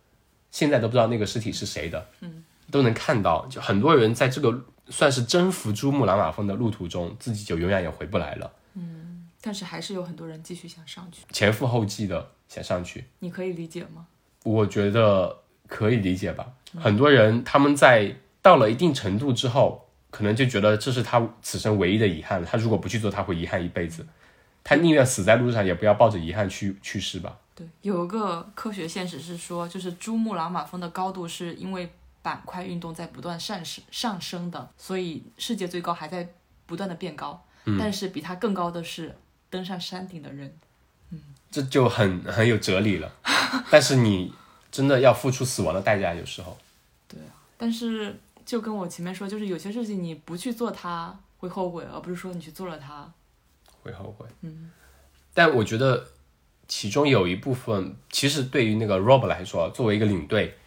[0.51, 9.03] 现在都不知道那个尸体是谁的，嗯，都能看到，就很多人在这个算是征服珠穆朗玛峰的路途中，自己就永远也回不来了，嗯。
[9.43, 14.07] 但是还是有很多人继续想上去，前赴后继的想上去，你可以理解吗？
[14.45, 16.47] 我觉得可以理解吧。
[16.79, 22.47] 很多人他们在到了一定程度之后，可能就觉得这是他此生唯一的遗憾了。
[22.47, 24.07] 他如果不去做，他会遗憾一辈子。
[24.63, 27.39] 他宁愿死在路上，也不要抱着遗憾去去世吧。
[27.55, 31.91] 对，有一个科学现实是说，就是珠穆朗玛峰的高度是因为
[32.23, 36.29] 板块运动在不断上升上升的，所以世界最高还在
[36.67, 37.43] 不断的变高。
[37.79, 39.17] 但是比它更高的是
[39.51, 40.57] 登上山顶的人。
[41.57, 43.11] 这就很很有哲理了。
[43.71, 44.31] 但是你
[44.71, 46.55] 真的要付出死亡的代价，有时候。
[47.09, 53.11] 对啊但是就跟我前面说，就是有些事情你不去做它会后悔，而不是说你去做了它。
[53.83, 54.27] 会后悔。
[54.43, 54.71] 嗯，
[55.33, 56.09] 但我觉得
[56.69, 60.59] 其中有一部分，其实对于那个 Rob 来说，作为一个领队，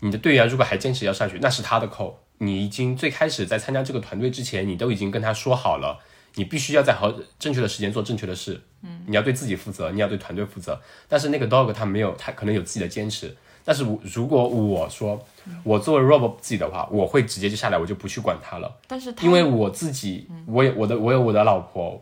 [0.00, 2.20] 你的队员如果还坚持要上去，那是他的扣。
[2.38, 6.00] 你已经最开始在参加这个团队之前，你都已经跟他说好了，
[6.34, 8.60] 你必须要在好正确的时间做正确的事。
[8.86, 10.80] 嗯，你要对自己负责，你要对团队负责。
[11.08, 13.36] 但是那个 Dog 他没有，他可能有自己的坚持。
[13.64, 15.26] 但是我如果我说，
[15.64, 18.72] 我作为 Rob 自己的话，我会直接就下来，我就不去管他了。
[18.86, 22.00] 但是他因为我自己，我有我的，我有我的老婆，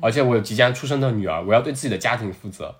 [0.00, 2.74] 而且我有即将出生的女儿，我要对自己的家庭负责。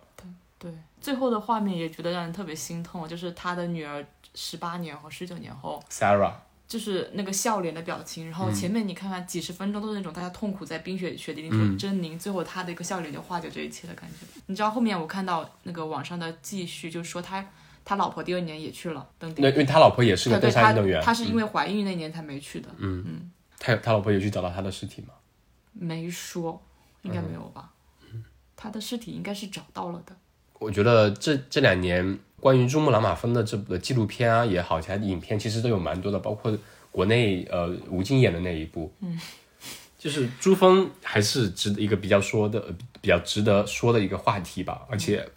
[0.59, 6.32] 对最后的画面也觉得让人特别心痛，就是他的女儿十八年后、十九年后，Sarah，
[6.69, 14.27] 就是那个笑脸的表情，然后前面你看看几十分钟都是那种大家痛苦在冰雪雪地里头狰狞，最后他的一个笑脸就化解这一切的感觉。
[14.47, 17.47] 你知道后面我看到那个网上的继续，就是说他
[17.85, 25.14] 他老婆第二年也去了登顶那，因为他老婆也是个登山运动员，他是因为怀孕那年才没去的，嗯嗯他他老婆有去找到他的尸体吗？
[25.73, 26.61] 没说，
[27.03, 27.71] 应该没有吧？
[28.57, 30.17] 他的尸体应该是找到了的。
[30.59, 36.57] 我觉得这这两年关于珠穆朗玛峰的这部纪录片啊也好，其他的影片其实都有蛮多的，包括
[36.92, 39.20] 国内呃吴京演的那一部，嗯，
[39.99, 42.66] 就是珠峰还是值得一个比较说的、呃
[43.01, 45.28] 比较值得说的一个话题吧，而且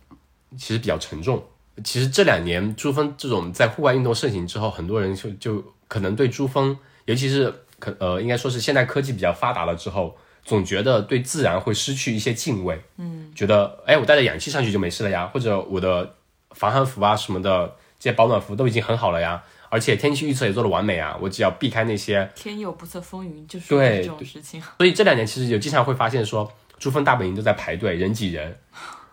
[0.55, 1.43] 其实比较沉重。
[1.83, 16.15] 其实这两年珠峰这种在户外运动盛行之后，很多人就就可能对珠峰，尤其是可呃应该说是现代科技比较发达了之后，总觉得对自然会失去一些敬畏，嗯，觉得哎我带着氧气上去就没事了呀，或者我的
[16.51, 24.61] 防寒服啊什么的这些保暖服都已经很好了呀，而且天气预测也做的完美啊，我只要避开那些天有不测风云，就是对这种事情。
[24.77, 28.57] 所以这两年其实有经常会发现说，珠峰大本营都在排队，人挤人，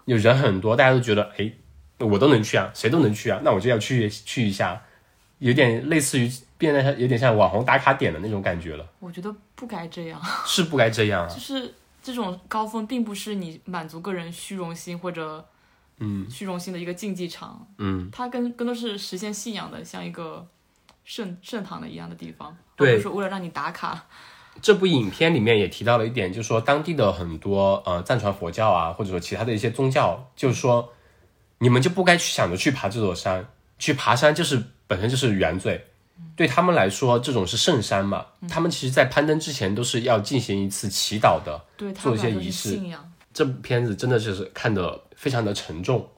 [0.05, 1.53] 有人很多，大家都觉得，哎，
[1.99, 4.81] 我都能去啊，谁都能去啊，那我就要去去一下，
[5.39, 11.29] 有点类似于变得有点像网红打卡点的那种感觉了，我觉得不该这样，是不该这样啊。
[11.35, 15.45] 就是这种高峰并不是你满足个人虚荣心或者
[15.99, 16.27] 嗯。
[16.31, 20.47] 虚荣心的一个竞技场，嗯，它更更多是实现信仰的，像一个
[21.05, 22.97] 圣圣堂的一样的地方，对。
[22.97, 24.07] 是说为了让你打卡。
[24.63, 30.95] 这部影片里面也提到了一点，就是说当地的很多呃藏传佛教啊，或者说其他的一些宗教，就是说
[31.59, 33.47] 你们就不该去想着去爬这座山，
[33.79, 35.85] 去爬山就是本身就是原罪，
[36.35, 41.63] 对他们来说这种是圣山嘛，他们其实在攀登之前都是要进行一次祈祷的。
[41.77, 42.71] 对做一些仪式。
[42.71, 46.09] 信仰，这部片子真的就是看得非常的沉重。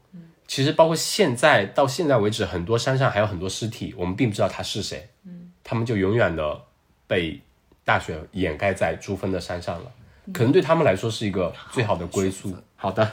[0.46, 5.08] 其实包括现在到现在为止，很多山上还有很多尸体，我们并不知道他是谁。
[5.24, 6.62] 嗯，他们就永远的
[7.06, 7.38] 被
[7.84, 9.92] 大雪掩盖在珠峰的山上了。
[10.32, 12.56] 可能对他们来说是一个最好的归宿。
[12.76, 13.10] 好的，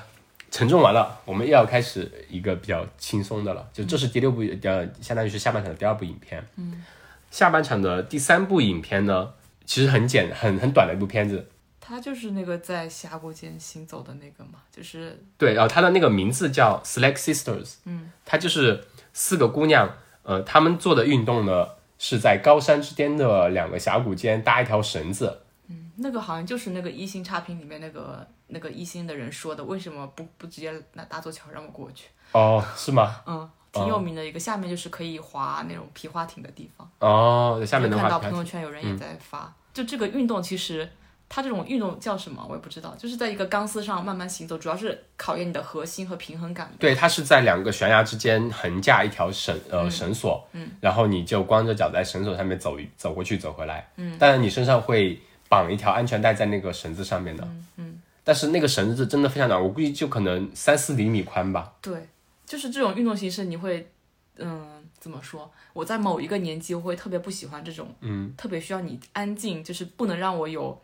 [0.49, 3.67] 沉重完了，我们又要开始一个比较轻松的了。
[3.73, 6.41] 就这是第六部，呃，相当于是下半场的第二部影片。
[6.55, 6.85] 嗯，
[7.31, 9.33] 下半场的第三部影片呢，
[9.65, 11.49] 其实很简很很短的一部片子。
[11.87, 18.83] 他就是那个在峡谷间行走的那个嘛，就是对，然后他的那个名字叫 Slack Sisters，嗯，他就是
[19.13, 19.87] 四个姑娘，
[20.23, 21.67] 呃，她们做的运动呢
[21.99, 32.07] 是在高山之间的两个峡谷间搭一条绳子，嗯那个好像就是那个一星差评里面那个那个一星的人说的，为什么不不直接拿搭座桥让我过去？
[32.31, 33.21] 哦，是吗？
[33.27, 36.89] 嗯，挺有名的一个，下面就是可以划那种皮划艇的地方。
[36.97, 40.89] 哦，下面的话看到朋友圈有人也在发，就这个运动其实。
[41.27, 42.45] 它这种运动叫什么？
[42.47, 46.71] 我也不知道，就是在一个钢丝上慢慢行走，主要是考验你的核心和平衡感。
[46.79, 55.19] 对，它是在两个悬崖之间横架一条绳呃绳索，嗯，然后你就光着脚在绳索上面走一走过去走回来，嗯，当然你身上会
[55.49, 57.47] 绑一条安全带在那个绳子上面的，
[57.77, 61.73] 嗯，但是那个绳子真的非常短，我估计就可能三四厘米宽吧。
[61.81, 62.07] 对，
[62.45, 63.89] 就是这种运动形式，你会，
[64.37, 64.63] 嗯，
[64.99, 65.51] 怎么说？
[65.73, 70.79] 我在某一个年纪，我会特别不喜欢这种，嗯，特别需要你安静，就是不能让我有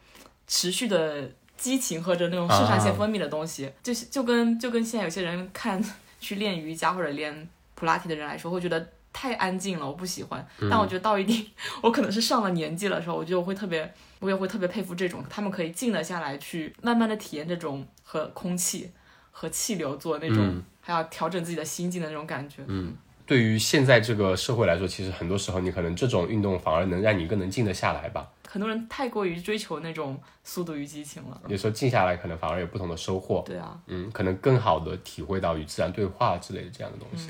[0.52, 5.82] 持续的激情或者那种肾上腺分泌的东西，就是就跟就跟现在有些人看
[6.20, 10.46] 去练瑜伽或者练普拉提的人来说，会觉得太安静了，我不喜欢。
[10.70, 11.48] 但我觉得到一定，
[11.82, 13.90] 我可能是上了年纪的时候，我觉得我会特别，
[14.20, 18.92] 我也会特别佩服这种他们可以静得下来，去慢慢的体验这种和空气
[19.32, 22.58] 和气流做那种，还要调整自己的心境的那种感觉。
[22.68, 22.94] 嗯，
[23.26, 28.28] 对于现在这个社会来说，其实很多时候你可能这种运动反而能让你更能静得下来吧。
[28.52, 31.42] 很多人太过于追求那种速度与激情了。
[31.48, 33.42] 有时候静下来，可能反而有不同的收获。
[33.48, 37.30] 对啊，嗯，可能更好的体会到与自然对话之类的这样的东西。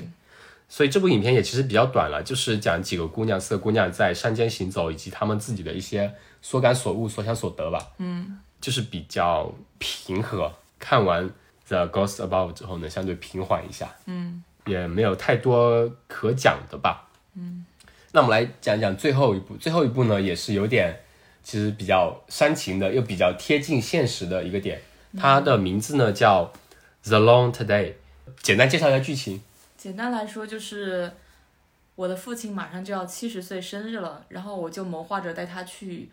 [0.68, 7.78] 所以这部影片也其实比较短了，就是讲几个姑娘，四个姑娘在山间行走，以及她们自己的一些所感所悟、所想所得吧。
[7.98, 11.30] 嗯，就是比较平和，看完
[11.68, 17.64] 《The Ghost Above》之后呢，相对平缓一下，嗯，也没有太多可讲的吧，嗯。
[18.14, 20.94] 那我们来讲讲最后一部，最后一部呢也是有点
[21.42, 24.80] 其实比较煽情的，又比较贴近现实的一个点，
[25.16, 26.52] 它的名字呢叫
[27.08, 27.66] 《The Long Today》。
[28.40, 29.42] 简单介绍一下剧情。
[29.76, 31.12] 简单来说就是
[31.96, 36.08] 我的父亲马上就要七十岁生日了，然后我就谋划着带他去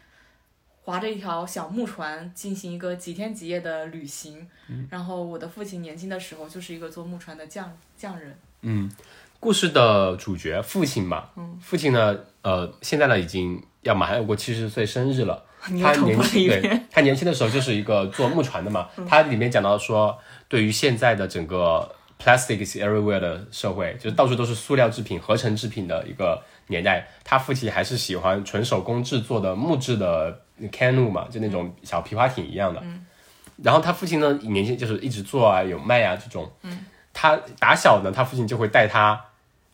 [0.84, 4.48] 划着一条小木船进行一个几天几夜的旅行。
[4.90, 8.36] 然后我的父亲年轻的时候就是一个做木船的匠匠人。
[8.62, 8.92] 嗯，
[9.40, 11.30] 故事的主角父亲嘛，
[11.62, 15.44] 父亲呢，呃，现在呢已经要马上要过七十岁生日了。
[15.60, 16.82] 他年轻，对。
[16.90, 18.88] 他年轻的时候就是一个做木船的嘛。
[19.08, 20.18] 他里面讲到说，
[20.48, 32.82] 对于现在的整个 plastic is everywhere 的社会，就是到处都是塑料制品、合成制品的一个年代，他父亲还是喜欢纯手工制作的木质的 canoe 嘛，就那种小皮划艇一样的。
[33.62, 36.50] 然后他父亲呢，年轻就是一直做啊，有卖啊这种。
[37.12, 39.20] 他打小呢，他父亲就会带他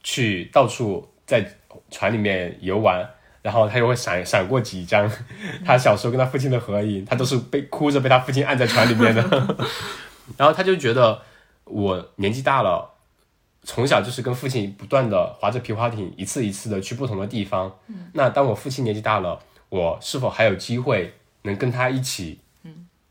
[0.02, 1.48] 去到处在
[1.92, 3.08] 船里面游玩，
[3.46, 5.08] 然后他又会闪闪过几张
[5.64, 9.22] 他小时候跟他父亲的合影，他都是被哭着被他父亲按在船里面的。
[10.36, 11.22] 然后他就觉得
[11.66, 12.96] 我年纪大了，
[13.62, 17.72] 从小就是跟父亲不断的划着皮划艇，一次一次的去不同的地方。
[18.14, 19.40] 那当我父亲年纪大了，
[19.70, 22.40] 我是否还有机会能跟他一起？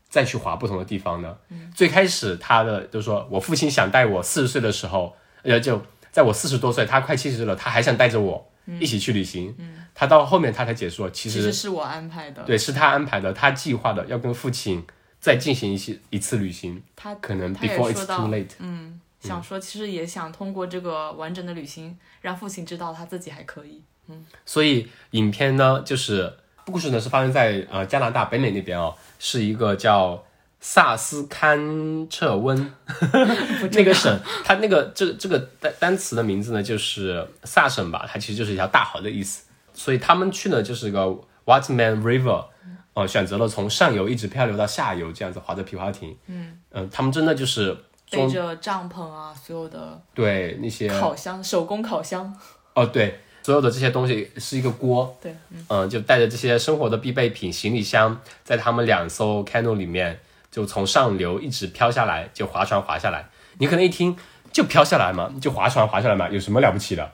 [0.09, 1.37] 再去划不同的地方呢？
[1.73, 5.81] 最开始他的就说，我父亲想带我四十岁的时候，呃，就
[6.11, 9.55] 在我四十多岁，他快七十了，他还想带着我一起去旅行。
[9.95, 12.43] 他到后面他才解说，其实其实是我安排的。
[12.43, 14.85] 对是他安排的，他计划的要跟父亲
[15.21, 18.51] 再进行一些一次旅行，他可能 before it's too late。
[18.59, 23.81] 嗯，想说其实也想通过这个完整的旅行，让父亲知道他自己还可以。
[24.07, 26.31] 嗯所以影片呢，就是
[26.65, 30.23] 故事呢是发生在呃加拿大北美那边哦，是一个叫
[30.59, 32.73] 萨斯堪彻温
[33.71, 39.43] 那个省，它那个这这个单单词的名字呢就是萨省吧，它其实就是一条大河的意思。
[39.75, 41.15] 所以他们去呢就是个
[41.45, 42.45] Whiteman River，
[42.93, 46.17] 呃，选择了从上游一直漂流到下游，这样子划着皮划艇。
[46.27, 46.57] 嗯
[46.91, 47.77] 他们真的就是
[48.09, 52.33] 背着帐篷啊，所有的对那些烤箱、手工烤箱，
[52.73, 55.35] 哦对，所有的这些东西是一个锅，对，
[55.69, 60.19] 嗯，就带着这些生活的必备品、行李箱，在他们两艘 canoe 里面，
[60.49, 63.27] 就从上流一直飘下来，就划船划下来。
[63.57, 64.15] 你可能一听
[64.51, 67.11] 就飘下来嘛，就划船划下来嘛，有什么了不起的？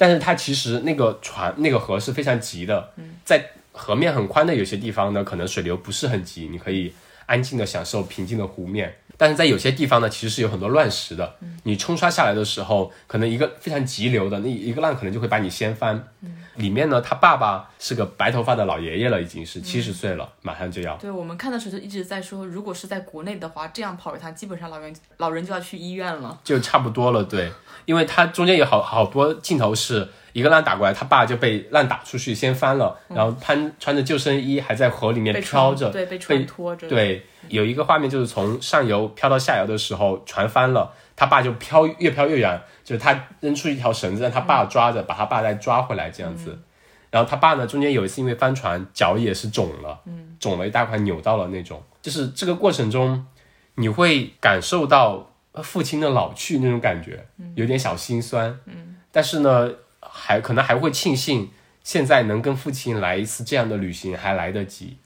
[0.00, 2.90] 但是它其实那个船那个河是非常急的，
[3.22, 6.94] 在河面很宽的有些地方呢，可能水流不是很急，你可以
[7.26, 8.96] 安静的享受平静的湖面。
[9.18, 11.36] 但是在有些地方呢，其实是有很多乱石的。
[11.64, 16.02] 你冲刷下来的时候，可能一个非常急流的那一个浪，可能就会把你掀翻。
[16.60, 20.96] 里面呢，他爸爸是个白头发的老爷爷了，已经是七十岁了，马上就要。
[20.96, 26.38] 对我们看的时候就一直在说，如果是在国内的话，这样跑一趟，基本上老人老人就要去医院了。
[26.44, 27.52] 就差不多了，对，
[27.86, 46.58] 因为他中间有好好多镜头是一个浪打过来，他爸就被浪打出去，先翻了，然后攀穿着救生衣还在河里面被飘着，对，被船拖着，，对，有一个画面就是从上游飘到下游的时候，船翻了，他爸就飘越飘越远，就是他扔出一条绳子让他爸抓着，把他爸再抓回来这样子。
[47.08, 50.00] 然后他爸呢，中间有一次因为翻船，脚也是肿了，
[50.40, 51.80] 肿了一大块，扭到了那种。
[52.02, 53.24] 就是这个过程中，
[53.76, 55.30] 你会感受到
[55.62, 57.24] 父亲的老去那种感觉，
[57.54, 58.58] 有点小心酸。
[59.12, 59.70] 但是呢，
[60.00, 61.48] 还可能还会庆幸
[61.84, 64.96] 现在能跟父亲来一次这样的旅行还来得及。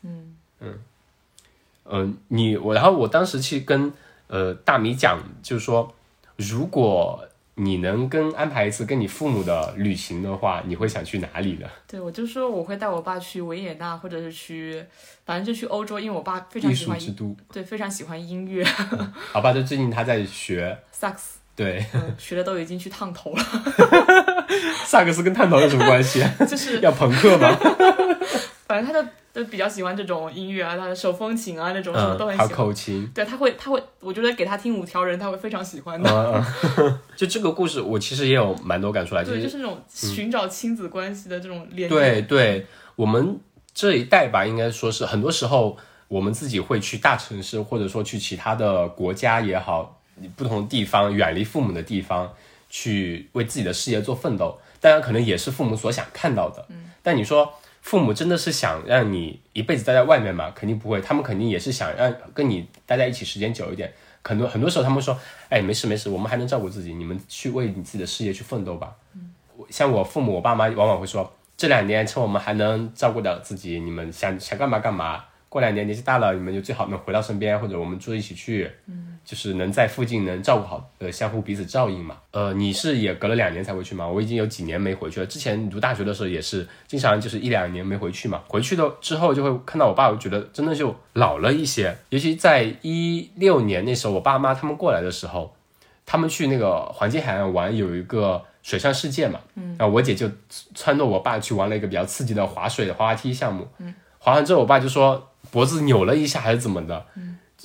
[1.85, 3.93] 嗯，你我，然后我当时去跟
[4.28, 5.95] 呃大米讲，就是说，
[6.37, 11.69] 如果你能跟安排一次跟你父母的旅行的话，你会想去哪里呢？
[11.87, 14.85] 对我就说我会带我爸去维也纳，或者是去，
[15.25, 18.65] 反正就去欧洲，因为我爸非常喜欢术之都，对，非常喜欢音乐，
[19.33, 23.45] 好吧，就最近他在学，萨克斯，对，嗯学的都已经去烫头了，
[24.85, 26.25] 萨克斯跟烫头有什么关系？
[26.49, 27.57] 就是要朋克吗？
[28.67, 32.49] 反正他就都比较喜欢这种音乐啊，他的手风琴啊那种什么都很喜欢。
[32.49, 33.07] 口琴。
[33.15, 36.45] 对，他会，他会，我觉得给他听五条人，他会非常喜欢的。
[37.17, 41.95] 就这个故事，我其实也有蛮多感触来，就对，就是那种寻找亲子关系的这种连接。
[41.95, 43.39] 对对，我们
[43.75, 45.77] 这一代吧，应该说是很多时候
[46.09, 50.01] 我们自己会去大城市，或者说去其他的国家也好，
[50.37, 52.33] 不同的地方，远离父母的地方，
[52.71, 54.59] 去为自己的事业做奋斗。
[54.81, 56.65] 当然，可能也是父母所想看到的。
[56.69, 57.53] 嗯，但你说
[57.85, 60.51] 父母真的是想让你一辈子待在外面吗？
[60.55, 63.93] 肯定不会，他们肯定也是想让跟你待在一起时间久一点。
[64.22, 65.14] 很多很多时候，他们说
[65.51, 68.91] ：“哎，没事没事，我们还能照顾自己，你们去为你自己的事业去奋斗吧。”
[69.68, 75.22] 像我父母，我爸妈往往会说，这两年趁我们还能照顾到自己，你们想想干嘛干嘛，
[75.55, 82.17] 过两年年纪大了，你们就最好能回到身边，或者我们住一起去，嗯，就是能在附近能照顾好，呃，相互彼此照应嘛。
[82.33, 84.05] 呃，你是也隔了两年才回去吗？
[84.05, 85.27] 我已经有几年没回去了。
[85.27, 88.43] 之前读大学的时候也是经常就是一两年没回去嘛。
[88.49, 91.97] 回去的之后就会看到我爸，我觉得真的就老了一些。
[92.09, 95.55] 尤其在一六年那时候，我爸妈他们过来的时候，
[96.05, 100.27] 他们去那个黄金海岸玩，有一个水上世界嘛，嗯，然后我姐就
[100.75, 103.95] 撺掇我爸去玩了一个比较刺激的划水的滑滑梯项目，嗯，
[104.25, 105.31] 滑完之后，我爸就说。
[105.51, 107.07] 脖子扭了一下还是怎么的？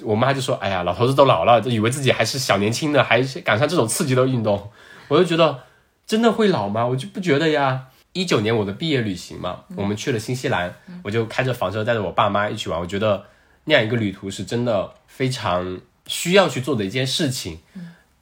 [0.04, 4.70] 我妈就说：“哎呀，老头子都老了，就以为自己还是小年轻的，还赶上这种刺激的运动。”
[5.10, 5.62] 我就觉得
[6.06, 6.86] 真的会老吗？
[6.86, 7.88] 我就不觉得呀。
[8.14, 12.80] 一九年我的毕业旅行嘛，我们去了新西兰，我就开着房车带着我爸妈一起玩。
[12.80, 13.24] 我觉得
[13.64, 17.58] 那样一个旅途是真的非常需要去做的一件事情。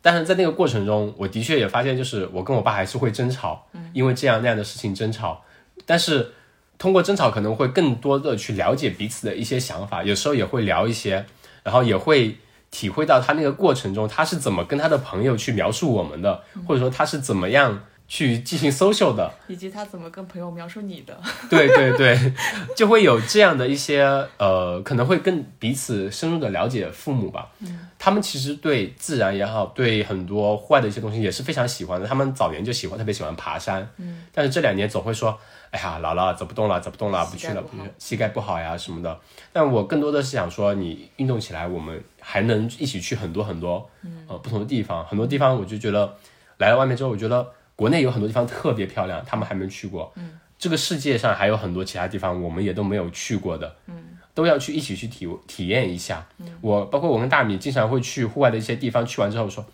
[0.01, 5.43] 但是在那个过程中，我的确也发现，就是我跟我爸还是会争吵，因为这样那样的事情争吵。
[5.85, 6.31] 但是。
[6.77, 11.25] 通过争吵可能会更多的去了解彼此的一些想法，有时候也会聊一些，
[11.63, 12.37] 然后也会
[12.69, 21.19] 体会到他那个过程中他是怎么跟他的朋友去描述我们的，或者说他是怎么样去进行 social 的，以及他怎么跟朋友描述你的。
[21.49, 22.33] 对对对，
[22.75, 24.03] 就会有这样的一些
[24.37, 27.49] 呃，可能会更彼此深入的了解父母吧。
[27.59, 32.07] 嗯，他们其实对自然也好，对很多户外的一些东西也是非常喜欢的。
[32.07, 35.37] 他们早年就喜欢特别喜欢爬山，嗯，但是这两年总会说。
[35.69, 39.19] 哎呀，老了走不动了，走不动了，不去了，不去，膝盖不好呀什么的。
[39.51, 43.89] 但我更多的是想说，你运动起来，我们还能一起去很多很多，
[44.29, 45.05] 呃，不同的地方。
[45.05, 46.15] 很多地方我就觉得，
[46.59, 47.45] 来了外面之后，我觉得
[47.77, 50.11] 国内有很多地方特别漂亮，他们还没去过。
[50.15, 53.73] 嗯，这个世界上还有很多其他地方，我们也都没有去过的。
[53.85, 56.27] 嗯，都要去一起去体体验一下。
[56.39, 59.65] 嗯，我包括我跟大米经常会去户外的一些地方，去完之后说，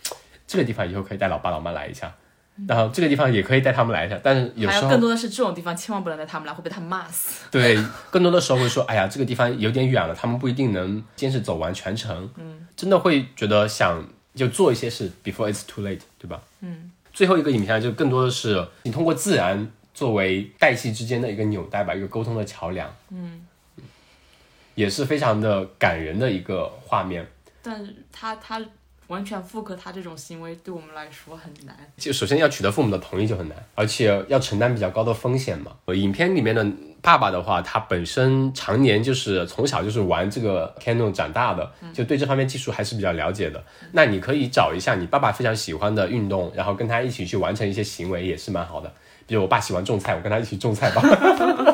[0.46, 2.14] 这个地方以后可以带老爸老妈来一下。
[2.68, 7.46] 然后这个地方也可以带他们来一下，但是有时候更多的是这种地方千万不能带他们来，会被他们骂死。
[7.50, 7.76] 对，
[8.12, 12.30] 更多的时候会说，哎呀，这个地方有点远了，他们不一定能坚持走完全程。
[12.38, 16.40] 嗯，真的会觉得想就做一些事，before it's too late，对吧？
[16.62, 16.92] 嗯。
[17.14, 22.94] 最后一个影片就更多的是你通过自然作为代际之间的一个纽带吧，一个沟通的桥梁。
[23.12, 23.46] 嗯。
[24.76, 27.26] 也是非常的感人的一个画面。
[27.62, 28.60] 但是他他。
[29.14, 31.76] 完全复刻他这种行为，对我们来说很难。
[31.96, 35.72] 就首先要取得父母的同意就很难，而且要承担比较高的风险嘛。
[35.94, 36.66] 影片里面的
[37.00, 43.64] 爸爸的话，他本身常年就是从小就是玩这个 Canon 长大的，就对这方面技术还是比较了解的。
[43.92, 48.92] 那你可以找一下你爸爸非常喜欢的运动，然后跟他一起去完成一些行为，也是蛮好的。
[49.28, 51.02] 比如我爸喜欢种菜，我跟他一起种菜吧。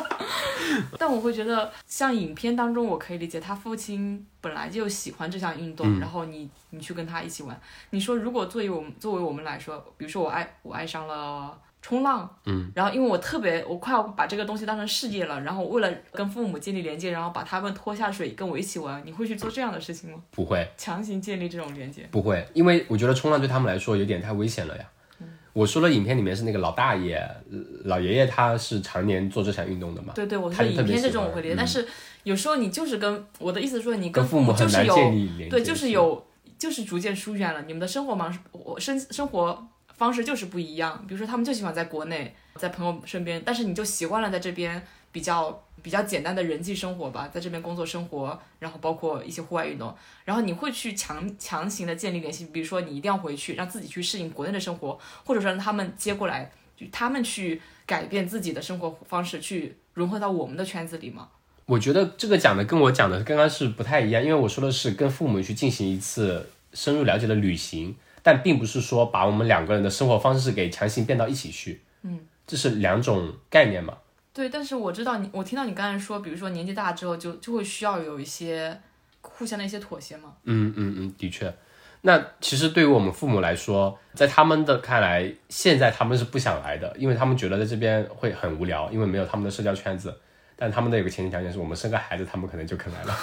[0.98, 7.60] 但我会觉得，像影片当中，我可以理解他父亲本来就喜欢这项运动，然后你你去跟他一起玩。
[7.92, 20.20] 你说，如果作为我们作为我们来说，比如说我爱我爱上了冲浪，嗯，然后因为我特别我快要把这个东西当成事业了，然后为了跟父母建立连接，然后把他们拖下水跟我一起玩，你会去做这样的事情吗？
[20.32, 24.86] 不会，强行建立这种连接，不会，因为我觉得冲浪对他们来说有点太危险了呀。
[25.54, 27.22] 我说了，影片里面是那个老大爷、
[27.86, 30.14] 老爷爷，他是常年做这项运动的嘛？
[30.14, 31.88] 对对，我说影片这种我会理解，但是
[32.24, 34.96] 有时候你就是跟我的意思说，你跟父母就是有
[35.50, 36.26] 对，就是有
[36.58, 39.68] 就是逐渐疏远了，你们的生活方式，我生生活
[40.00, 41.06] 方式就是不一样。
[41.08, 44.82] 比如说他们就喜欢在国内，在朋友身边，但是你就习惯了在这边
[45.12, 45.64] 比较。
[45.82, 49.96] 比较简单的人际生活吧，在这边工作生活，然后包括一些户外运动，
[50.26, 61.30] 然后你会去强强行的建立联系，比如说你一定要回去，让自己去适应国内的生活，或者说让他们接过来，就他们去改变自己的生活方式，去融合到我们的圈子里吗？
[61.66, 73.98] 我觉得这个讲的跟我讲的刚刚是不太一样，因为我说的是跟父母去进行一次深入了解的旅行，但并不是说把我们两个人的生活方式给强行变到一起去，嗯，这是两种概念嘛。
[74.34, 78.80] 对，但是我知道你，我听到你刚才说，比如说年纪大之后，就就会需要有一些
[79.22, 80.34] 互相的一些妥协嘛。
[80.44, 81.54] 嗯嗯嗯，的确。
[82.02, 90.16] 那其实对于我们父母来说，在他们的看来，现在他们是不想来的，因为他们觉得在这边会很无聊，因为没有他们的社交圈子。
[90.56, 93.14] 但他们的有个前提条件是我们生个孩子，他们可能就肯来了。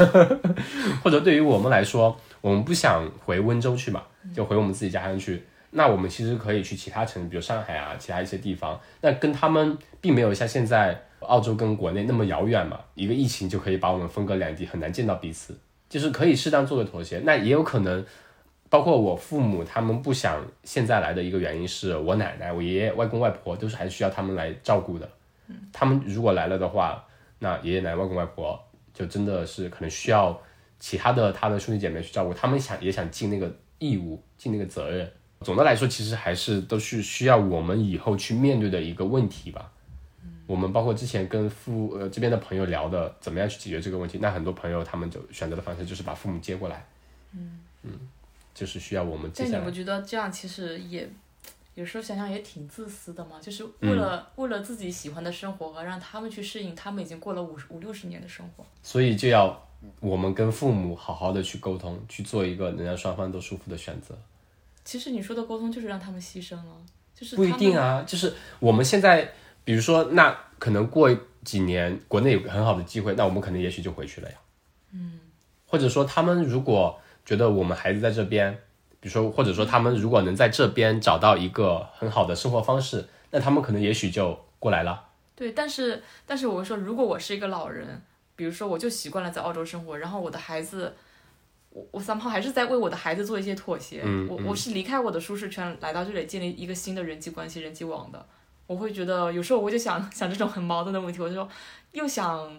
[1.02, 4.02] 或者对于我们来说，我们不想回温州去嘛，
[4.34, 5.42] 就回我们自己家乡去。
[5.70, 8.80] 那我们其实可以去其他城市，比如上海啊，其他一些地方。
[9.00, 15.58] 那跟他们并没有像现在澳洲跟国内那么遥远嘛，一个疫情就可以把我们分隔两地，很难见到彼此。
[15.88, 17.20] 就是可以适当做个妥协。
[17.24, 18.04] 那也有可能，
[18.68, 25.08] 包括我父母他们不想现在来的一个原因是我奶奶、我爷爷、外公外婆都是还需要他们来照顾的。
[25.72, 27.04] 他们如果来了的话，
[27.38, 28.58] 那爷爷奶奶、外公外婆
[28.94, 30.36] 就真的是可能需要
[30.80, 32.32] 其他的他的兄弟姐妹去照顾。
[32.32, 35.10] 他们想也想尽那个义务，尽那个责任。
[35.40, 39.70] 总的来说，其实还是都是需要我们以后去面对的一个问题吧。
[40.46, 44.18] 我们包括之前跟父呃这边的朋友聊的，怎么样去解决这个问题？
[44.20, 46.86] 那很多朋友他们就选择的方式就是把父母接过来，
[47.32, 47.92] 嗯嗯
[48.54, 49.74] 就是需要我们接下来但你不。
[49.74, 51.08] 觉得这样其实也
[51.74, 53.40] 有时候想想也挺自私的吗？
[53.42, 58.64] 就是为了、为了自己喜欢的生活和让他们去适应他们已经过了五十五六十年的生活。
[58.82, 59.65] 所以就要
[60.00, 64.16] 我们跟父母好好的去沟通，去做一个能让双方都舒服的选择。
[64.84, 66.76] 其实你说的沟通就是让他们牺牲了，
[67.14, 67.52] 就是不一。
[67.52, 69.32] 定啊，就是我们现在，
[69.64, 71.12] 比如说，那可能过
[71.42, 74.36] 几年国内有个很好的机会，那我们可能也许就回去了呀。
[74.92, 75.18] 嗯，
[75.66, 78.52] 或者说他们如果觉得我们孩子在这边，
[79.00, 85.04] 比如说，或者说他们如果能在这边找到一个很好的生活方式，那他们可能也许就过来了。
[85.34, 88.00] 对，但是但是我说，如果我是一个老人，
[88.36, 90.94] 比如说我就习惯了在澳洲生活，然后我的孩子，
[91.70, 94.02] 我我 somehow 还是在为我的孩子做一些妥协。
[94.04, 98.24] 嗯我我是离开我的舒适圈来到这里建立一个新的人际关系、人际网的。
[98.66, 101.48] 我会觉得有时候我就想 想这种很矛盾的问题，我就说
[101.92, 102.50] 又想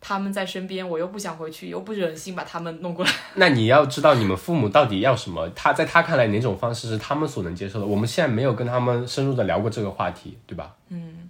[0.00, 3.10] 他们在身边，我又不想回去，又不忍心把他们弄过来。
[3.34, 7.86] 那你要知道你们父母到底要什么，他在他看来哪种方式是他们所能接受的。
[7.86, 10.76] 我们现在没有跟他们深入的聊过这个话题，对吧？
[10.90, 11.28] 嗯，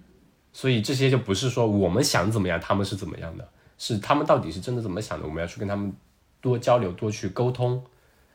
[0.53, 3.47] 所以这些就不是说我们想怎么样，他们是怎么样的，
[3.79, 5.91] 是他们到底是真的怎么想的，我们要去跟他们
[6.39, 7.83] 多交流，多去沟通，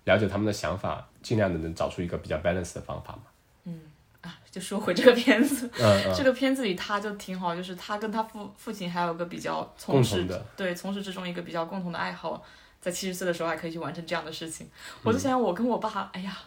[0.04, 3.22] 了解他们的想法，尽量的能找出一个比较 balance 的方法嘛。
[3.64, 3.80] 嗯
[4.22, 12.42] 啊，就说回这个片子，嗯嗯， 这个片子里他就挺好，就是他跟他父父亲还有个比较从事共同的，对从事之中一个比较共同的爱好，
[12.80, 14.66] 在七十岁的时候还可以去完成这样的事情。
[15.02, 16.38] 我就想想我跟我爸，哎呀，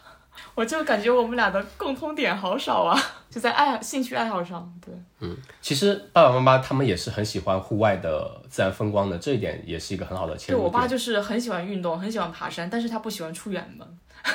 [0.54, 10.60] 我就感觉我们俩的共通点好少啊，就在爱兴趣爱好上，对，嗯其实爸爸妈妈他们也是很喜欢户外的自然风光的，这一点也是一个很好的切入点。
[10.60, 13.86] 对我爸就是很喜欢运动，很喜欢爬山，但是他不喜欢出远门，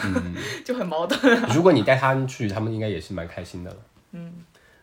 [0.05, 1.19] 嗯 就很矛盾。
[1.53, 3.77] 如果你带他们去，他们应该也是蛮开心的了。
[4.11, 4.33] 嗯，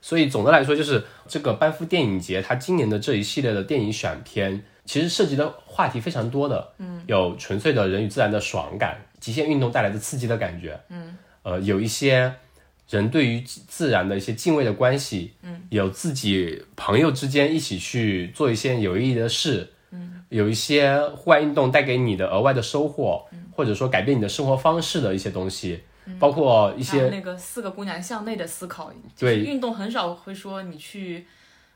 [0.02, 6.72] 所以总的来说，就是这个班夫电影节，它今年的这一系列的电影选片，其实涉及的话题非常多的。
[6.78, 10.80] 嗯，有纯粹的人与自然的爽感，极限运动带来的刺激的感觉。
[10.88, 12.34] 嗯，呃，有一些
[12.88, 15.34] 人对于自然的一些敬畏的关系。
[15.42, 19.72] 嗯，有自己朋友之间一起去做一些有意义的事。
[19.90, 25.82] 嗯，有一些户外运动带给你的额外的收获，或者说改变你的生活方式的一些东西。
[26.18, 31.24] 包括一些那个四个姑娘向内的思考，就是对运动很少会说你去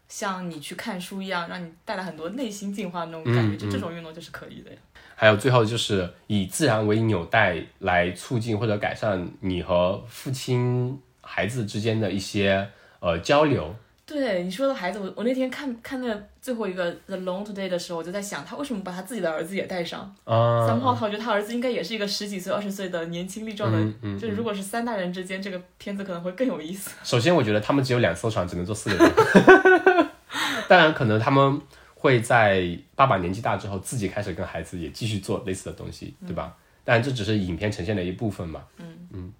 [0.08, 4.76] 像你去看书一样，让你带来很多内心进化的那种感觉，嗯就这种运动就是可以的呀。
[5.24, 12.68] 还有最后就是以自然为纽带来促进或者改善你和父亲、孩子之间的一些
[13.00, 13.74] 呃交流。
[14.04, 20.14] 对你说的孩子，我我那天看看那最后一个《The Long Today》的时候，我就在想，他为什么把他自己的儿子也带上？
[20.24, 26.90] 啊、三炮，他我觉得他儿子应该也是一个十几岁、二十岁的年轻力壮的，嗯嗯就是如果是三代人之间，这个片子可能会更有意思。
[27.02, 29.10] 首先，我觉得他们只有两艘船，只能坐四个人。
[30.68, 31.58] 当然，可能他们
[32.04, 36.54] 会在爸爸年纪大之后，自己开始跟孩子也继续做类似的东西，对吧？
[36.84, 38.60] 当然，这只是影片呈现的一部分嘛。
[38.76, 39.32] 嗯嗯。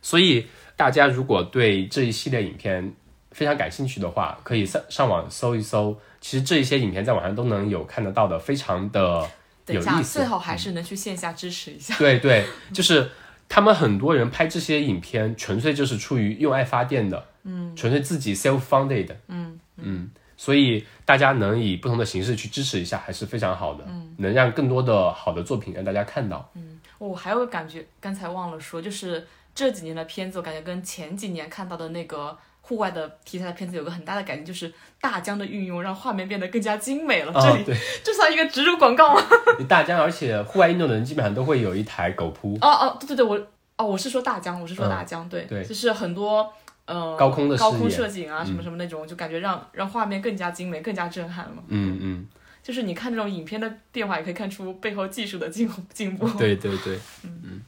[0.00, 2.94] 所以，大家如果对这一系列影片
[3.32, 5.94] 非常感兴趣的话，可以上上网搜一搜。
[6.18, 9.28] 其实这一些影片在网上都能有看得到的，非常的
[9.66, 10.24] 有意思最。
[10.24, 11.94] 好还是能去线下支持一下。
[11.98, 13.10] 对对，就是
[13.50, 26.50] 他们很多人拍这些影片，纯粹就是出于用爱发电的，嗯，纯粹自己 self funded，嗯嗯，所以大家能以不同的形式去支持一下，还是非常好的，嗯，能让更多的好的作品让大家看到。
[26.54, 37.32] 嗯我还有个感觉，刚才忘了说，就是这几年的片子，我感觉跟前几年看到的那个户外的题材的片子有个很大的改进，就是大疆的运用让画面变得更加精美了。
[37.32, 37.74] 这啊，里、对，
[38.04, 39.22] 这算一个植入广告吗？
[39.58, 43.40] 你大疆，而且户外运动的人基本上都会有一台狗扑，哦哦，对对对，我
[43.76, 46.52] 哦我是说大疆，我是说大疆，对对就是很多
[46.88, 51.62] 呃高空的视高空野摄景啊，什么什么那种，就感觉让让画面更加精美，更加震撼了。
[51.68, 52.26] 嗯嗯，
[52.62, 56.28] 就是你看这种影片的变化，也可以看出背后技术的进进步。
[56.36, 57.60] 对对对，嗯。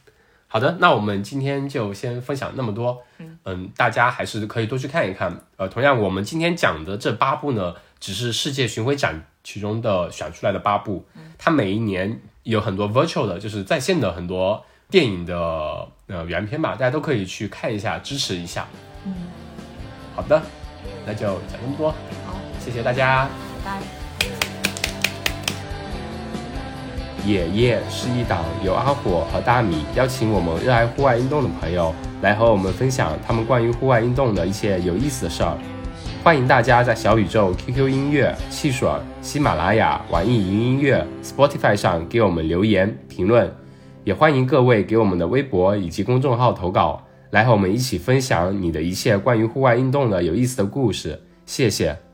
[0.53, 3.01] 好的，那我们今天就先分享那么多。
[3.45, 5.33] 嗯大家还是可以多去看一看。
[5.55, 11.05] 呃，同样，我们今天讲的这八部呢，只是世界巡回展其中的选出来的八部。
[11.37, 18.67] 它每一年有很多 virtual 的，就是在线的很多电影的呃原片吧，大家都可以去看一下，支持一下。
[19.05, 19.13] 嗯，
[20.15, 20.41] 好的，
[21.05, 21.89] 那就讲这么多，
[22.25, 23.27] 好，谢谢大家。
[23.63, 23.81] 拜拜。
[27.23, 35.55] 野夜是一档由阿火和大米邀请我们热爱户外运动的朋友来和我们分享他们关于户外运动的一些有意思的事儿。
[36.23, 38.89] 欢迎大家在小宇宙、QQ 音乐、汽水、
[39.21, 43.51] 喜马拉雅、网易云音乐、Spotify 上给我们留言评论，
[44.03, 51.19] 也欢迎各位给我们的微博以及公众号投稿，来和我们一起分享你的一切关于户外运动的有意思的故事。
[51.45, 52.10] 谢谢。